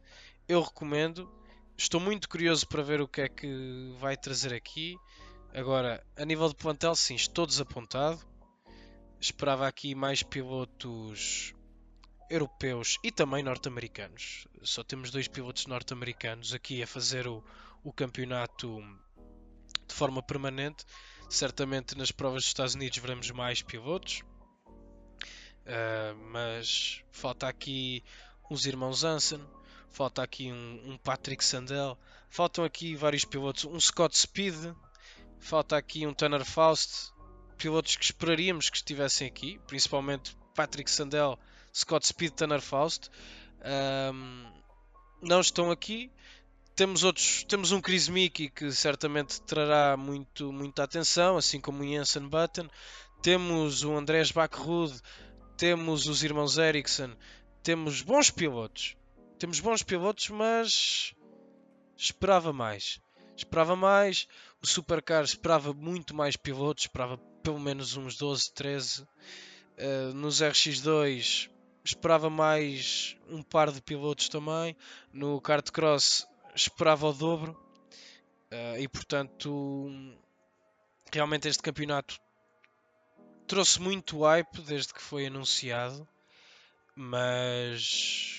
Eu 0.48 0.62
recomendo. 0.62 1.37
Estou 1.80 2.00
muito 2.00 2.28
curioso 2.28 2.66
para 2.66 2.82
ver 2.82 3.00
o 3.00 3.06
que 3.06 3.20
é 3.20 3.28
que 3.28 3.94
vai 4.00 4.16
trazer 4.16 4.52
aqui. 4.52 4.96
Agora, 5.54 6.04
a 6.16 6.24
nível 6.24 6.48
de 6.48 6.56
plantel, 6.56 6.92
sim, 6.96 7.14
estou 7.14 7.46
desapontado. 7.46 8.18
Esperava 9.20 9.64
aqui 9.64 9.94
mais 9.94 10.20
pilotos 10.20 11.54
europeus 12.28 12.98
e 13.04 13.12
também 13.12 13.44
norte-americanos. 13.44 14.48
Só 14.60 14.82
temos 14.82 15.12
dois 15.12 15.28
pilotos 15.28 15.66
norte-americanos 15.66 16.52
aqui 16.52 16.82
a 16.82 16.86
fazer 16.86 17.28
o, 17.28 17.44
o 17.84 17.92
campeonato 17.92 18.80
de 19.86 19.94
forma 19.94 20.20
permanente. 20.20 20.84
Certamente 21.30 21.96
nas 21.96 22.10
provas 22.10 22.42
dos 22.42 22.48
Estados 22.48 22.74
Unidos 22.74 22.98
veremos 22.98 23.30
mais 23.30 23.62
pilotos. 23.62 24.22
Uh, 25.62 26.16
mas 26.32 27.04
falta 27.12 27.46
aqui 27.46 28.02
uns 28.50 28.66
irmãos 28.66 29.04
Anson, 29.04 29.46
Falta 29.90 30.22
aqui 30.22 30.52
um, 30.52 30.92
um 30.92 30.98
Patrick 30.98 31.44
Sandel. 31.44 31.98
Faltam 32.30 32.64
aqui 32.64 32.94
vários 32.94 33.24
pilotos. 33.24 33.64
Um 33.64 33.80
Scott 33.80 34.16
Speed. 34.16 34.72
Falta 35.38 35.76
aqui 35.76 36.06
um 36.06 36.14
Tanner 36.14 36.44
Faust. 36.44 37.12
Pilotos 37.56 37.96
que 37.96 38.04
esperaríamos 38.04 38.70
que 38.70 38.76
estivessem 38.76 39.26
aqui. 39.26 39.60
Principalmente 39.66 40.36
Patrick 40.58 40.90
Sandel, 40.90 41.38
Scott 41.72 42.04
Speed, 42.04 42.32
Tanner 42.32 42.60
Faust. 42.60 43.08
Um, 44.12 44.44
não 45.22 45.40
estão 45.40 45.70
aqui. 45.70 46.10
Temos 46.74 47.04
outros, 47.04 47.44
temos 47.44 47.70
um 47.70 47.80
Chris 47.80 48.08
Mickey 48.08 48.48
que 48.48 48.72
certamente 48.72 49.40
trará 49.42 49.96
muito, 49.96 50.52
muita 50.52 50.82
atenção, 50.82 51.36
assim 51.36 51.60
como 51.60 51.84
o 51.84 51.86
Jensen 51.86 52.28
Button. 52.28 52.68
Temos 53.22 53.84
o 53.84 53.96
Andrés 53.96 54.32
Backrud, 54.32 55.00
temos 55.56 56.08
os 56.08 56.24
irmãos 56.24 56.58
Ericsson, 56.58 57.16
temos 57.62 58.02
bons 58.02 58.30
pilotos. 58.30 58.96
Temos 59.38 59.60
bons 59.60 59.84
pilotos, 59.84 60.30
mas 60.30 61.14
esperava 61.96 62.52
mais. 62.52 63.00
Esperava 63.36 63.76
mais. 63.76 64.26
O 64.60 64.66
Supercar 64.66 65.22
esperava 65.22 65.72
muito 65.72 66.12
mais 66.12 66.36
pilotos, 66.36 66.84
esperava 66.84 67.18
pelo 67.42 67.60
menos 67.60 67.96
uns 67.96 68.16
12, 68.16 68.52
13. 68.52 69.02
Uh, 69.02 70.12
nos 70.12 70.42
RX2 70.42 71.48
esperava 71.84 72.28
mais 72.28 73.16
um 73.28 73.40
par 73.40 73.70
de 73.70 73.80
pilotos 73.80 74.28
também. 74.28 74.76
No 75.12 75.40
kart 75.40 75.70
cross 75.70 76.26
esperava 76.52 77.06
o 77.06 77.12
dobro. 77.12 77.52
Uh, 78.50 78.80
e 78.80 78.88
portanto, 78.88 79.88
realmente 81.12 81.46
este 81.46 81.62
campeonato 81.62 82.18
trouxe 83.46 83.80
muito 83.80 84.22
hype 84.22 84.62
desde 84.62 84.92
que 84.92 85.00
foi 85.00 85.26
anunciado. 85.26 86.06
Mas 86.96 88.37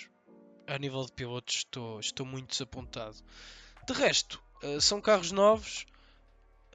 a 0.69 0.77
nível 0.77 1.05
de 1.05 1.11
pilotos 1.11 1.55
estou, 1.55 1.99
estou 1.99 2.25
muito 2.25 2.51
desapontado. 2.51 3.17
De 3.87 3.93
resto, 3.93 4.41
uh, 4.63 4.79
são 4.79 5.01
carros 5.01 5.31
novos. 5.31 5.85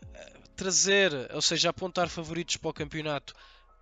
Uh, 0.02 0.48
trazer, 0.56 1.12
ou 1.32 1.42
seja, 1.42 1.70
apontar 1.70 2.08
favoritos 2.08 2.56
para 2.56 2.70
o 2.70 2.74
campeonato 2.74 3.34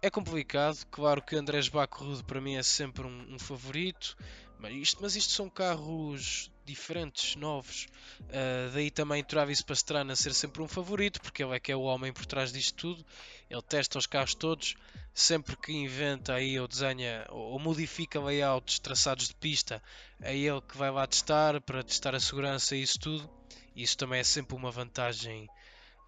é 0.03 0.11
complicado. 0.11 0.85
Claro 0.91 1.23
que 1.23 1.37
Andrés 1.37 1.69
Bacrud 1.69 2.23
para 2.25 2.41
mim 2.41 2.57
é 2.57 2.63
sempre 2.63 3.07
um, 3.07 3.35
um 3.35 3.39
favorito. 3.39 4.17
Mas 4.63 4.73
isto, 4.75 4.99
mas 5.03 5.17
isto 5.17 5.33
são 5.33 5.51
carros 5.51 6.49
diferentes, 6.65 7.35
novos. 7.35 7.89
Uh, 8.21 8.71
daí 8.73 8.93
também 8.93 9.25
Travis 9.25 9.61
Pastrana 9.61 10.15
ser 10.15 10.33
sempre 10.33 10.63
um 10.63 10.69
favorito, 10.69 11.21
porque 11.21 11.43
ele 11.43 11.57
é 11.57 11.59
que 11.59 11.73
é 11.73 11.77
o 11.77 11.83
homem 11.83 12.13
por 12.13 12.25
trás 12.25 12.53
disto 12.53 12.77
tudo. 12.77 13.05
Ele 13.51 13.63
testa 13.63 13.99
os 13.99 14.07
carros 14.07 14.37
todos, 14.37 14.77
sempre 15.13 15.57
que 15.57 15.73
inventa 15.73 16.35
aí 16.35 16.61
ou 16.61 16.69
desenha 16.69 17.27
ou, 17.31 17.59
modifica 17.59 18.21
layouts, 18.21 18.79
traçados 18.79 19.27
de 19.27 19.35
pista, 19.35 19.83
é 20.21 20.37
ele 20.37 20.61
que 20.61 20.77
vai 20.77 20.93
lá 20.93 21.09
testar 21.09 21.61
para 21.61 21.83
testar 21.83 22.15
a 22.15 22.21
segurança 22.21 22.77
e 22.77 22.83
isso 22.83 23.01
tudo. 23.01 23.29
Isso 23.75 23.99
também 23.99 24.21
é 24.21 24.25
sempre 24.25 24.55
uma 24.55 24.71
vantagem 24.71 25.47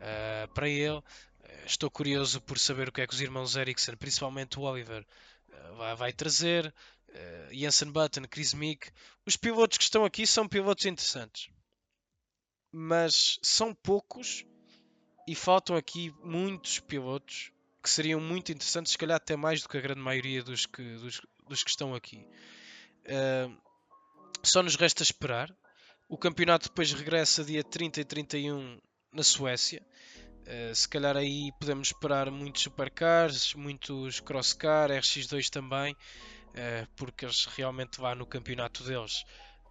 uh, 0.00 0.48
para 0.54 0.68
ele. 0.68 1.02
Estou 1.66 1.90
curioso 1.90 2.40
por 2.40 2.56
saber 2.56 2.88
o 2.88 2.92
que 2.92 3.00
é 3.00 3.06
que 3.06 3.14
os 3.14 3.20
irmãos 3.20 3.56
Ericsson, 3.56 3.96
principalmente 3.96 4.60
o 4.60 4.62
Oliver, 4.62 5.04
uh, 5.48 5.76
vai, 5.76 5.96
vai 5.96 6.12
trazer 6.12 6.72
uh, 7.14 7.54
Jensen 7.54 7.90
Button, 7.90 8.22
Chris 8.28 8.54
Meek, 8.54 8.90
os 9.26 9.36
pilotos 9.36 9.78
que 9.78 9.84
estão 9.84 10.04
aqui 10.04 10.26
são 10.26 10.48
pilotos 10.48 10.84
interessantes, 10.84 11.48
mas 12.72 13.38
são 13.42 13.74
poucos 13.74 14.44
e 15.26 15.34
faltam 15.34 15.76
aqui 15.76 16.12
muitos 16.22 16.80
pilotos 16.80 17.52
que 17.82 17.90
seriam 17.90 18.20
muito 18.20 18.50
interessantes, 18.50 18.92
se 18.92 18.98
calhar 18.98 19.16
até 19.16 19.36
mais 19.36 19.62
do 19.62 19.68
que 19.68 19.76
a 19.76 19.80
grande 19.80 20.00
maioria 20.00 20.42
dos 20.42 20.64
que, 20.64 20.82
dos, 20.96 21.20
dos 21.46 21.62
que 21.62 21.70
estão 21.70 21.94
aqui. 21.94 22.26
Uh, 23.04 23.54
só 24.42 24.62
nos 24.62 24.74
resta 24.74 25.02
esperar. 25.02 25.54
O 26.08 26.16
campeonato 26.16 26.68
depois 26.68 26.92
regressa 26.92 27.44
dia 27.44 27.62
30 27.62 28.00
e 28.00 28.04
31 28.04 28.78
na 29.12 29.22
Suécia. 29.22 29.82
Uh, 30.46 30.74
se 30.74 30.88
calhar 30.88 31.16
aí 31.16 31.50
podemos 31.60 31.88
esperar 31.88 32.30
muitos 32.30 32.62
supercars, 32.62 33.54
muitos 33.54 34.20
crosscar, 34.20 34.90
RX2 34.90 35.50
também. 35.50 35.94
Eh, 36.54 36.86
porque 36.94 37.24
eles 37.24 37.46
realmente 37.46 38.00
lá 38.00 38.14
no 38.14 38.24
campeonato 38.24 38.84
deles 38.84 39.24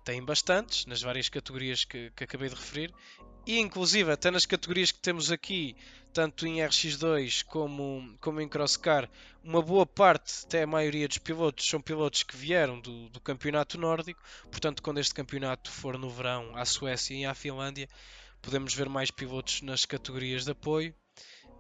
têm 0.04 0.24
bastantes, 0.24 0.86
nas 0.86 1.02
várias 1.02 1.30
categorias 1.30 1.86
que, 1.86 2.12
que 2.12 2.26
acabei 2.26 2.50
de 2.50 2.56
referir, 2.56 2.94
e 3.46 3.58
inclusive 3.60 4.12
até 4.12 4.30
nas 4.30 4.46
categorias 4.46 4.92
que 4.92 5.00
temos 5.00 5.32
aqui, 5.32 5.78
tanto 6.14 6.46
em 6.46 6.58
RX2 6.58 7.44
como, 7.46 8.16
como 8.20 8.42
em 8.42 8.48
Crosscar, 8.48 9.10
uma 9.44 9.62
boa 9.62 9.86
parte, 9.86 10.46
até 10.46 10.64
a 10.64 10.68
maioria 10.68 11.08
dos 11.08 11.18
pilotos, 11.18 11.68
são 11.68 11.82
pilotos 11.82 12.24
que 12.24 12.36
vieram 12.36 12.80
do, 12.80 13.10
do 13.10 13.20
campeonato 13.20 13.78
nórdico. 13.78 14.22
Portanto, 14.52 14.84
quando 14.84 15.00
este 15.00 15.14
campeonato 15.14 15.72
for 15.72 15.98
no 15.98 16.10
verão 16.10 16.56
à 16.56 16.66
Suécia 16.66 17.16
e 17.16 17.26
à 17.26 17.34
Finlândia, 17.34 17.88
podemos 18.42 18.74
ver 18.74 18.90
mais 18.90 19.10
pilotos 19.10 19.62
nas 19.62 19.86
categorias 19.86 20.46
de 20.46 20.52
apoio. 20.52 20.94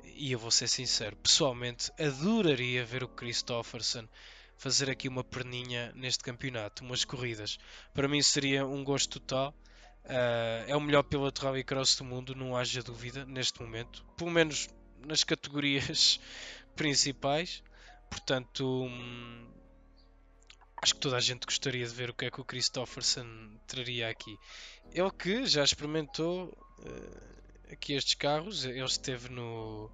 E 0.03 0.32
eu 0.32 0.39
vou 0.39 0.51
ser 0.51 0.67
sincero, 0.67 1.15
pessoalmente 1.17 1.91
adoraria 1.99 2.86
ver 2.86 3.03
o 3.03 3.07
Christofferson 3.07 4.07
fazer 4.64 4.89
aqui 4.89 5.09
uma 5.09 5.26
perninha 5.26 5.91
neste 5.93 6.24
campeonato, 6.24 6.86
umas 6.86 7.03
corridas. 7.03 7.59
Para 7.93 8.07
mim 8.07 8.22
seria 8.22 8.66
um 8.66 8.82
gosto 8.82 9.20
total. 9.20 9.53
Uh, 10.05 10.64
é 10.68 10.76
o 10.76 10.80
melhor 10.80 11.03
piloto 11.03 11.41
rallycross 11.41 11.97
do 11.97 12.05
mundo, 12.05 12.34
não 12.34 12.55
haja 12.55 12.82
dúvida, 12.82 13.26
neste 13.26 13.61
momento. 13.61 14.05
Pelo 14.16 14.32
menos 14.32 14.70
nas 15.05 15.26
categorias 15.26 16.18
principais. 16.78 17.61
Portanto, 18.09 18.86
hum, 18.86 19.51
acho 20.82 20.95
que 20.95 21.01
toda 21.01 21.18
a 21.18 21.22
gente 21.22 21.45
gostaria 21.45 21.86
de 21.86 21.93
ver 21.93 22.11
o 22.11 22.14
que 22.14 22.24
é 22.24 22.32
que 22.32 22.39
o 22.39 22.45
Christopherson 22.45 23.57
traria 23.68 24.07
aqui. 24.07 24.38
Ele 24.93 25.11
que 25.11 25.45
já 25.45 25.66
experimentou 25.66 26.57
uh, 26.80 27.74
aqui 27.74 27.95
estes 27.95 28.14
carros, 28.14 28.64
ele 28.64 28.82
esteve 28.86 29.28
no, 29.28 29.91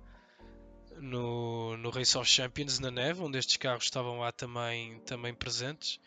no, 1.01 1.77
no 1.77 1.89
Race 1.89 2.17
of 2.17 2.29
Champions 2.29 2.79
na 2.79 2.91
neve, 2.91 3.21
onde 3.21 3.37
estes 3.37 3.57
carros 3.57 3.85
estavam 3.85 4.19
lá 4.19 4.31
também, 4.31 4.99
também 5.01 5.33
presentes. 5.33 5.99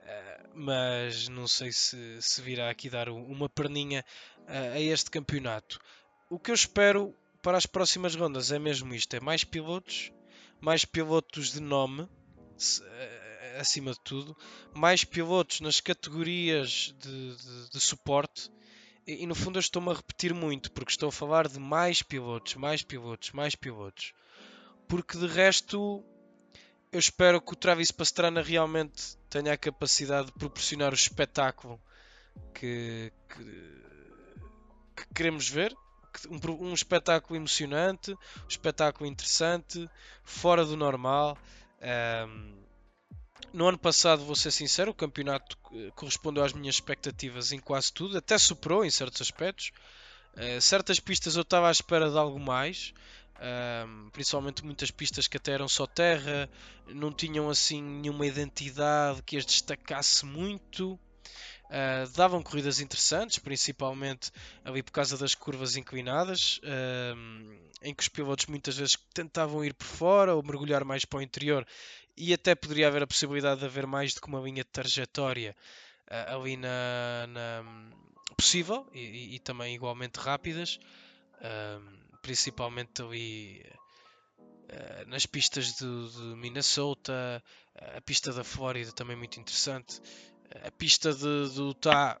Uh, 0.00 0.48
mas 0.54 1.28
não 1.28 1.48
sei 1.48 1.72
se, 1.72 2.20
se 2.20 2.40
virá 2.40 2.70
aqui 2.70 2.88
dar 2.88 3.08
uma 3.08 3.48
perninha 3.48 4.04
uh, 4.42 4.74
a 4.74 4.80
este 4.80 5.10
campeonato. 5.10 5.80
O 6.30 6.38
que 6.38 6.50
eu 6.50 6.54
espero 6.54 7.14
para 7.42 7.58
as 7.58 7.66
próximas 7.66 8.14
rondas 8.14 8.52
é 8.52 8.58
mesmo 8.58 8.94
isto: 8.94 9.14
é 9.14 9.20
mais 9.20 9.42
pilotos, 9.42 10.12
mais 10.60 10.84
pilotos 10.84 11.52
de 11.52 11.60
nome, 11.60 12.08
se, 12.56 12.80
uh, 12.82 12.86
acima 13.58 13.92
de 13.92 14.00
tudo, 14.00 14.36
mais 14.72 15.02
pilotos 15.02 15.60
nas 15.60 15.80
categorias 15.80 16.94
de, 17.00 17.36
de, 17.36 17.70
de 17.70 17.80
suporte. 17.80 18.50
E, 19.06 19.24
e 19.24 19.26
no 19.26 19.34
fundo 19.34 19.56
eu 19.56 19.60
estou-me 19.60 19.90
a 19.90 19.94
repetir 19.94 20.32
muito, 20.32 20.70
porque 20.70 20.92
estou 20.92 21.08
a 21.08 21.12
falar 21.12 21.48
de 21.48 21.58
mais 21.58 22.00
pilotos, 22.00 22.54
mais 22.54 22.82
pilotos, 22.82 23.32
mais 23.32 23.56
pilotos 23.56 24.12
porque 24.88 25.18
de 25.18 25.26
resto 25.26 26.04
eu 26.92 26.98
espero 26.98 27.40
que 27.40 27.52
o 27.52 27.56
Travis 27.56 27.90
Pastrana 27.90 28.40
realmente 28.40 29.16
tenha 29.28 29.52
a 29.52 29.56
capacidade 29.56 30.26
de 30.28 30.32
proporcionar 30.32 30.92
o 30.92 30.94
espetáculo 30.94 31.80
que, 32.54 33.12
que, 33.28 33.82
que 34.96 35.14
queremos 35.14 35.48
ver. 35.48 35.74
Um, 36.30 36.68
um, 36.68 36.72
espetáculo 36.72 37.36
emocionante, 37.36 38.12
um 38.12 38.48
espetáculo 38.48 39.06
interessante, 39.06 39.86
fora 40.24 40.64
do 40.64 40.74
normal. 40.74 41.36
Um, 42.26 42.64
no 43.52 43.68
ano 43.68 43.78
passado, 43.78 44.24
vou 44.24 44.34
ser 44.34 44.50
sincero, 44.50 44.90
o 44.90 44.94
campeonato 44.94 45.56
eh, 45.72 45.90
correspondeu 45.94 46.42
às 46.42 46.52
minhas 46.52 46.76
expectativas 46.76 47.52
em 47.52 47.58
quase 47.58 47.92
tudo, 47.92 48.16
até 48.16 48.36
superou 48.38 48.84
em 48.84 48.90
certos 48.90 49.20
aspectos. 49.20 49.72
Uh, 50.34 50.60
certas 50.60 51.00
pistas 51.00 51.36
eu 51.36 51.42
estava 51.42 51.68
à 51.68 51.70
espera 51.70 52.10
de 52.10 52.18
algo 52.18 52.38
mais, 52.38 52.92
um, 53.38 54.10
principalmente 54.10 54.64
muitas 54.64 54.90
pistas 54.90 55.26
que 55.26 55.36
até 55.36 55.52
eram 55.52 55.68
só 55.68 55.86
terra, 55.86 56.48
não 56.88 57.12
tinham 57.12 57.48
assim 57.50 57.82
nenhuma 57.82 58.26
identidade 58.26 59.22
que 59.22 59.36
as 59.36 59.44
destacasse 59.44 60.24
muito. 60.24 60.98
Uh, 61.66 62.08
davam 62.14 62.44
corridas 62.44 62.78
interessantes, 62.78 63.40
principalmente 63.40 64.30
ali 64.64 64.84
por 64.84 64.92
causa 64.92 65.18
das 65.18 65.34
curvas 65.34 65.74
inclinadas, 65.74 66.60
uh, 66.62 67.58
em 67.82 67.92
que 67.92 68.02
os 68.02 68.08
pilotos 68.08 68.46
muitas 68.46 68.76
vezes 68.76 68.96
tentavam 69.12 69.64
ir 69.64 69.74
por 69.74 69.84
fora 69.84 70.32
ou 70.32 70.44
mergulhar 70.44 70.84
mais 70.84 71.04
para 71.04 71.18
o 71.18 71.22
interior, 71.22 71.66
e 72.16 72.32
até 72.32 72.54
poderia 72.54 72.86
haver 72.86 73.02
a 73.02 73.06
possibilidade 73.06 73.58
de 73.58 73.66
haver 73.66 73.84
mais 73.84 74.14
do 74.14 74.20
que 74.20 74.28
uma 74.28 74.38
linha 74.38 74.62
de 74.62 74.70
trajetória 74.70 75.56
uh, 76.08 76.36
ali 76.36 76.56
na, 76.56 77.26
na 77.26 77.64
possível 78.36 78.86
e, 78.94 79.34
e, 79.34 79.38
também 79.40 79.74
igualmente 79.74 80.20
rápidas 80.20 80.78
principalmente 82.26 83.00
ali 83.02 83.64
uh, 84.34 85.08
nas 85.08 85.26
pistas 85.26 85.76
de, 85.76 86.10
de, 86.10 86.34
Minnesota, 86.34 87.40
a 87.96 88.00
pista 88.00 88.32
da 88.32 88.42
Flórida 88.42 88.90
também 88.90 89.16
muito 89.16 89.38
interessante, 89.38 90.00
a 90.64 90.70
pista 90.72 91.12
de, 91.12 91.20
do 91.54 91.68
Utah, 91.68 92.20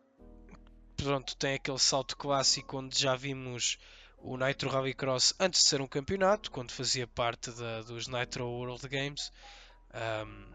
pronto, 0.96 1.34
tem 1.36 1.54
aquele 1.54 1.78
salto 1.80 2.16
clássico 2.16 2.78
onde 2.78 2.96
já 2.96 3.16
vimos 3.16 3.78
o 4.18 4.36
Nitro 4.36 4.70
Rallycross 4.70 5.34
antes 5.40 5.64
de 5.64 5.68
ser 5.68 5.80
um 5.80 5.88
campeonato, 5.88 6.52
quando 6.52 6.70
fazia 6.70 7.08
parte 7.08 7.50
da, 7.50 7.82
dos 7.82 8.06
Nitro 8.06 8.46
World 8.46 8.88
Games. 8.88 9.32
Um, 10.24 10.54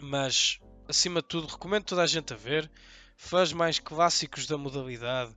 mas 0.00 0.58
acima 0.88 1.20
de 1.20 1.28
tudo 1.28 1.48
recomendo 1.48 1.84
toda 1.84 2.02
a 2.02 2.06
gente 2.06 2.32
a 2.32 2.36
ver 2.36 2.70
fãs 3.14 3.52
mais 3.52 3.78
clássicos 3.78 4.46
da 4.46 4.56
modalidade 4.56 5.36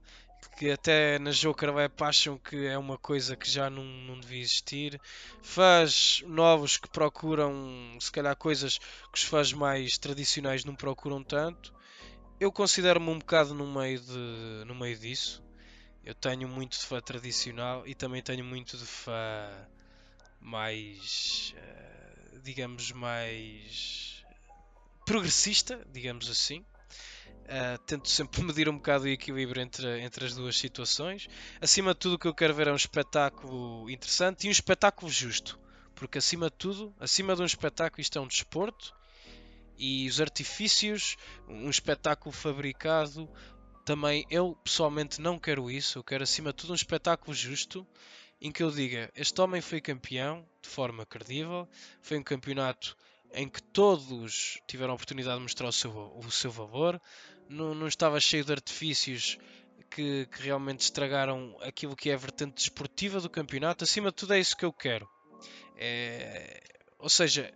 que 0.50 0.70
até 0.70 1.18
na 1.18 1.30
Joker 1.30 1.74
Web 1.74 1.94
acham 2.00 2.38
que 2.38 2.66
é 2.66 2.76
uma 2.78 2.98
coisa 2.98 3.36
que 3.36 3.50
já 3.50 3.68
não, 3.68 3.84
não 3.84 4.20
devia 4.20 4.40
existir. 4.40 5.00
Fãs 5.42 6.22
novos 6.26 6.76
que 6.76 6.88
procuram, 6.88 7.96
se 8.00 8.10
calhar, 8.10 8.36
coisas 8.36 8.78
que 8.78 9.18
os 9.18 9.24
fãs 9.24 9.52
mais 9.52 9.98
tradicionais 9.98 10.64
não 10.64 10.74
procuram 10.74 11.22
tanto. 11.22 11.72
Eu 12.38 12.50
considero-me 12.50 13.08
um 13.08 13.18
bocado 13.18 13.54
no 13.54 13.66
meio, 13.66 14.00
de, 14.00 14.64
no 14.66 14.74
meio 14.74 14.98
disso. 14.98 15.42
Eu 16.04 16.14
tenho 16.14 16.48
muito 16.48 16.78
de 16.78 16.84
fã 16.84 17.00
tradicional 17.00 17.86
e 17.86 17.94
também 17.94 18.22
tenho 18.22 18.44
muito 18.44 18.76
de 18.76 18.84
fã 18.84 19.48
mais, 20.40 21.54
uh, 21.56 22.40
digamos, 22.40 22.90
mais 22.90 24.24
progressista, 25.06 25.86
digamos 25.92 26.28
assim. 26.28 26.64
Uh, 27.42 27.78
tento 27.86 28.08
sempre 28.08 28.40
medir 28.44 28.68
um 28.68 28.76
bocado 28.76 29.04
o 29.04 29.08
equilíbrio 29.08 29.60
entre, 29.60 30.00
entre 30.00 30.24
as 30.24 30.34
duas 30.34 30.56
situações. 30.56 31.28
Acima 31.60 31.92
de 31.92 32.00
tudo, 32.00 32.14
o 32.14 32.18
que 32.18 32.26
eu 32.26 32.34
quero 32.34 32.54
ver 32.54 32.68
é 32.68 32.72
um 32.72 32.76
espetáculo 32.76 33.90
interessante 33.90 34.46
e 34.46 34.48
um 34.48 34.52
espetáculo 34.52 35.10
justo. 35.10 35.58
Porque, 35.94 36.18
acima 36.18 36.46
de 36.46 36.56
tudo, 36.56 36.94
acima 36.98 37.36
de 37.36 37.42
um 37.42 37.44
espetáculo, 37.44 38.00
isto 38.00 38.18
é 38.18 38.22
um 38.22 38.26
desporto 38.26 38.94
e 39.78 40.08
os 40.08 40.20
artifícios, 40.20 41.16
um 41.48 41.68
espetáculo 41.68 42.32
fabricado. 42.32 43.28
Também 43.84 44.24
eu 44.30 44.56
pessoalmente 44.64 45.20
não 45.20 45.38
quero 45.38 45.70
isso. 45.70 45.98
Eu 45.98 46.04
quero, 46.04 46.22
acima 46.22 46.50
de 46.50 46.56
tudo, 46.56 46.72
um 46.72 46.76
espetáculo 46.76 47.34
justo 47.34 47.86
em 48.40 48.50
que 48.50 48.62
eu 48.62 48.70
diga: 48.70 49.10
este 49.14 49.40
homem 49.40 49.60
foi 49.60 49.80
campeão 49.80 50.44
de 50.60 50.68
forma 50.68 51.06
credível, 51.06 51.68
foi 52.00 52.18
um 52.18 52.22
campeonato 52.22 52.96
em 53.34 53.48
que 53.48 53.62
todos 53.62 54.60
tiveram 54.66 54.92
a 54.92 54.94
oportunidade 54.94 55.36
de 55.36 55.42
mostrar 55.42 55.68
o 55.68 55.72
seu, 55.72 55.90
o 55.90 56.30
seu 56.30 56.50
valor, 56.50 57.00
não, 57.48 57.74
não 57.74 57.86
estava 57.86 58.20
cheio 58.20 58.44
de 58.44 58.52
artifícios 58.52 59.38
que, 59.90 60.26
que, 60.26 60.42
realmente 60.42 60.80
estragaram 60.80 61.56
aquilo 61.60 61.96
que 61.96 62.10
é 62.10 62.14
a 62.14 62.18
vertente 62.18 62.54
desportiva 62.54 63.20
do 63.20 63.28
campeonato. 63.28 63.84
Acima 63.84 64.10
de 64.10 64.16
tudo, 64.16 64.34
é 64.34 64.40
isso 64.40 64.56
que 64.56 64.64
eu 64.64 64.72
quero. 64.72 65.08
É... 65.76 66.62
Ou 66.98 67.08
seja, 67.08 67.52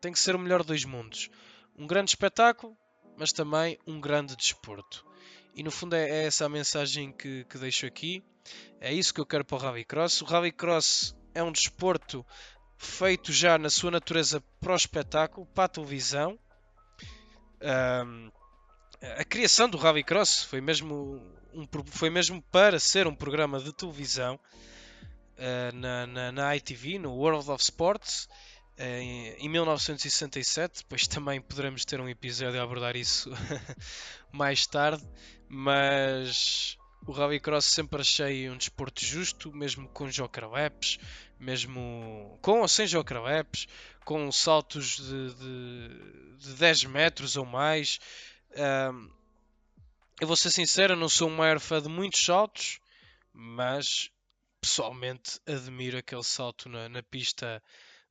tem 0.00 0.12
que 0.12 0.18
ser 0.18 0.34
o 0.34 0.38
melhor 0.38 0.64
dos 0.64 0.84
mundos: 0.84 1.30
um 1.76 1.86
grande 1.86 2.10
espetáculo, 2.10 2.76
mas 3.16 3.32
também 3.32 3.78
um 3.86 4.00
grande 4.00 4.36
desporto. 4.36 5.06
E 5.54 5.62
no 5.62 5.70
fundo, 5.70 5.94
é, 5.94 6.08
é 6.08 6.26
essa 6.26 6.46
a 6.46 6.48
mensagem 6.48 7.12
que, 7.12 7.44
que 7.44 7.58
deixo 7.58 7.86
aqui. 7.86 8.22
É 8.80 8.92
isso 8.92 9.12
que 9.12 9.20
eu 9.20 9.26
quero 9.26 9.44
para 9.44 9.56
o 9.56 9.58
Rallycross. 9.58 10.22
O 10.22 10.24
Rallycross 10.24 11.14
é 11.34 11.42
um 11.42 11.52
desporto 11.52 12.24
feito 12.80 13.30
já 13.30 13.58
na 13.58 13.68
sua 13.68 13.90
natureza 13.90 14.42
para 14.58 14.72
o 14.72 14.76
espetáculo, 14.76 15.46
para 15.54 15.64
a 15.64 15.68
televisão. 15.68 16.38
Um, 17.60 18.30
a 19.18 19.24
criação 19.24 19.68
do 19.68 19.76
Rallycross 19.76 20.44
foi 20.44 20.62
mesmo, 20.62 21.22
um, 21.52 21.68
foi 21.84 22.08
mesmo 22.08 22.40
para 22.50 22.80
ser 22.80 23.06
um 23.06 23.14
programa 23.14 23.60
de 23.60 23.70
televisão 23.74 24.40
uh, 25.36 25.76
na, 25.76 26.06
na, 26.06 26.32
na, 26.32 26.56
ITV, 26.56 26.98
no 26.98 27.12
World 27.12 27.50
of 27.50 27.62
Sports, 27.62 28.30
uh, 28.78 28.82
em, 28.82 29.28
em 29.34 29.48
1967. 29.50 30.78
Depois 30.78 31.06
também 31.06 31.38
poderemos 31.38 31.84
ter 31.84 32.00
um 32.00 32.08
episódio 32.08 32.58
a 32.58 32.64
abordar 32.64 32.96
isso 32.96 33.30
mais 34.32 34.66
tarde, 34.66 35.06
mas 35.46 36.78
o 37.06 37.12
Rallycross 37.12 37.66
sempre 37.66 38.00
achei 38.00 38.48
um 38.48 38.56
desporto 38.56 39.04
justo, 39.04 39.52
mesmo 39.52 39.86
com 39.88 40.08
joker 40.08 40.48
laps, 40.48 40.98
mesmo 41.40 42.38
com 42.42 42.60
ou 42.60 42.68
sem 42.68 42.86
joker 42.86 43.20
laps, 43.20 43.66
com 44.04 44.30
saltos 44.30 44.96
de, 44.96 45.34
de, 45.34 46.36
de 46.38 46.54
10 46.54 46.84
metros 46.84 47.36
ou 47.36 47.46
mais. 47.46 47.98
Um, 48.92 49.10
eu 50.20 50.26
vou 50.26 50.36
ser 50.36 50.50
sincero, 50.50 50.94
não 50.94 51.08
sou 51.08 51.28
um 51.28 51.36
maior 51.36 51.58
fã 51.58 51.80
de 51.80 51.88
muitos 51.88 52.22
saltos, 52.22 52.78
mas 53.32 54.10
pessoalmente 54.60 55.40
admiro 55.46 55.96
aquele 55.96 56.22
salto 56.22 56.68
na, 56.68 56.88
na 56.88 57.02
pista 57.02 57.62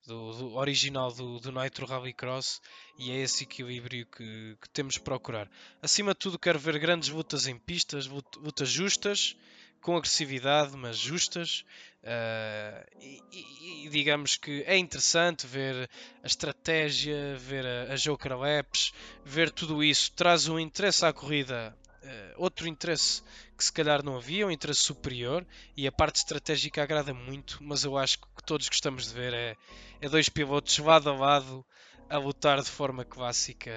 do, 0.07 0.32
do, 0.34 0.55
original 0.55 1.13
do, 1.13 1.39
do 1.39 1.51
Nitro 1.51 1.86
Rallycross 1.86 2.59
e 2.97 3.11
é 3.11 3.17
esse 3.17 3.43
equilíbrio 3.43 4.07
que, 4.07 4.57
que, 4.59 4.69
temos 4.69 4.95
de 4.95 5.01
procurar. 5.01 5.49
Acima 5.82 6.13
de 6.13 6.19
tudo, 6.19 6.39
quero 6.39 6.57
ver 6.57 6.80
grandes 6.80 7.09
lutas 7.09 7.45
em 7.45 7.57
pistas, 7.57 8.07
lutas 8.07 8.69
justas, 8.69 9.36
com 9.82 9.97
agressividade, 9.97 10.75
mas 10.75 10.97
justas. 10.97 11.65
Uh, 12.01 12.86
e, 13.01 13.86
e, 13.86 13.89
digamos 13.89 14.38
que 14.38 14.63
é 14.65 14.77
interessante 14.77 15.45
ver 15.45 15.89
a 16.23 16.27
estratégia, 16.27 17.36
ver 17.38 17.65
a, 17.65 17.93
a 17.93 17.95
Joker 17.95 18.38
Laps, 18.38 18.93
ver 19.23 19.51
tudo 19.51 19.84
isso. 19.84 20.11
Traz 20.13 20.47
um 20.47 20.57
interesse 20.57 21.05
à 21.05 21.11
corrida, 21.11 21.75
uh, 22.03 22.07
outro 22.38 22.67
interesse 22.67 23.21
que 23.57 23.63
se 23.63 23.73
calhar 23.73 24.03
não 24.03 24.15
havia, 24.15 24.47
um 24.47 24.51
interesse 24.51 24.82
superior. 24.82 25.45
E 25.75 25.86
a 25.88 25.91
parte 25.91 26.17
estratégica 26.17 26.82
agrada 26.82 27.13
muito, 27.13 27.59
mas 27.61 27.84
eu 27.84 27.97
acho 27.97 28.19
que 28.19 28.43
todos 28.45 28.69
gostamos 28.69 29.07
de 29.09 29.13
ver 29.13 29.34
é, 29.34 29.57
é 30.01 30.09
dois 30.09 30.30
pilotos 30.30 30.77
lado 30.80 31.09
a 31.09 31.15
lado 31.15 31.65
a 32.09 32.17
lutar 32.17 32.61
de 32.61 32.69
forma 32.69 33.05
clássica 33.05 33.71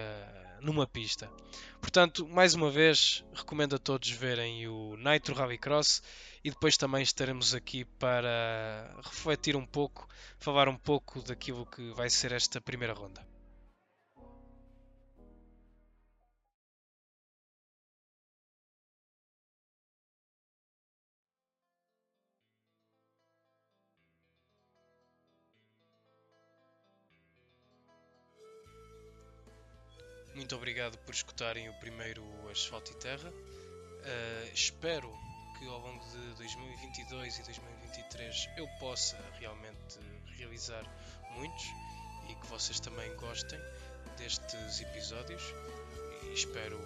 numa 0.63 0.87
pista. 0.87 1.31
Portanto, 1.81 2.27
mais 2.29 2.55
uma 2.55 2.71
vez, 2.71 3.25
recomendo 3.35 3.77
a 3.77 3.79
todos 3.79 4.09
verem 4.11 4.69
o 4.69 4.97
Nitro 4.97 5.35
Rallycross 5.35 6.03
e 6.45 6.51
depois 6.51 6.77
também 6.77 7.03
estaremos 7.03 7.55
aqui 7.55 7.85
para 7.85 8.95
refletir 9.03 9.57
um 9.57 9.67
pouco, 9.67 10.09
falar 10.39 10.69
um 10.69 10.77
pouco 10.77 11.21
daquilo 11.23 11.67
que 11.67 11.93
vai 11.93 12.09
ser 12.09 12.33
esta 12.33 12.61
primeira 12.61 12.95
ronda. 12.95 13.32
Muito 30.43 30.57
obrigado 30.57 30.99
por 31.07 31.15
escutarem 31.15 31.69
o 31.69 31.75
primeiro 31.75 32.25
Asfalto 32.51 32.91
e 32.91 32.95
Terra. 32.97 33.31
Uh, 33.31 34.53
espero 34.53 35.09
que 35.57 35.69
ao 35.69 35.79
longo 35.79 36.05
de 36.07 36.35
2022 36.35 37.39
e 37.39 37.43
2023 37.45 38.49
eu 38.57 38.67
possa 38.81 39.17
realmente 39.39 40.01
realizar 40.37 40.85
muitos 41.37 41.65
e 42.29 42.35
que 42.35 42.47
vocês 42.49 42.81
também 42.81 43.15
gostem 43.15 43.57
destes 44.19 44.81
episódios 44.81 45.45
e 46.25 46.35
espero 46.35 46.77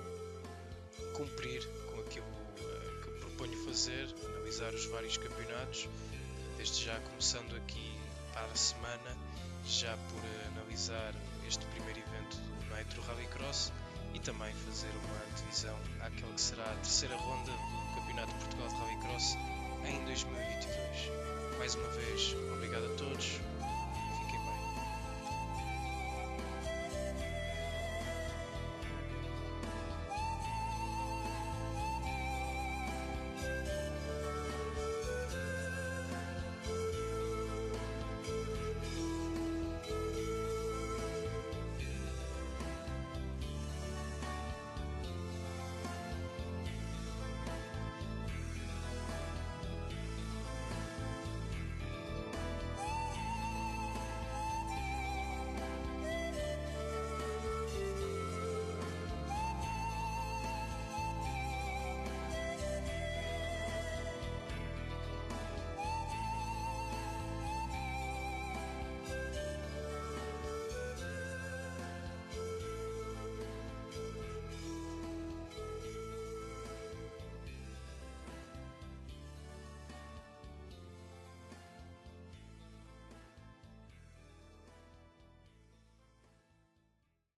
cumprir 1.17 1.67
com 1.87 2.01
aquilo 2.03 2.27
uh, 2.27 3.01
que 3.05 3.21
proponho 3.21 3.65
fazer, 3.65 4.07
analisar 4.35 4.75
os 4.75 4.85
vários 4.85 5.17
campeonatos, 5.17 5.89
desde 6.59 6.85
já 6.85 7.01
começando 7.01 7.57
aqui 7.57 7.99
para 8.35 8.53
a 8.53 8.55
semana, 8.55 9.17
já 9.65 9.97
por 9.97 10.23
analisar 10.53 11.15
este 11.47 11.65
primeiro 11.67 12.01
evento 12.01 12.37
do 12.37 12.77
Nitro 12.77 13.03
Rallycross 13.03 13.73
e 14.15 14.19
também 14.21 14.53
fazer 14.67 14.91
uma 15.05 15.17
antevisão 15.31 15.79
àquela 16.01 16.33
que 16.33 16.41
será 16.41 16.65
a 16.65 16.75
terceira 16.77 17.17
ronda 17.17 17.53
do 17.53 17.95
Campeonato 17.95 18.33
de 18.33 18.39
Portugal 18.39 18.69
de 18.69 18.75
Rallycross 18.75 19.37
em 19.85 20.05
2022. 20.05 21.59
Mais 21.59 21.75
uma 21.75 21.89
vez, 21.89 22.35
obrigado 22.53 22.87
a 22.87 22.97
todos, 22.97 23.41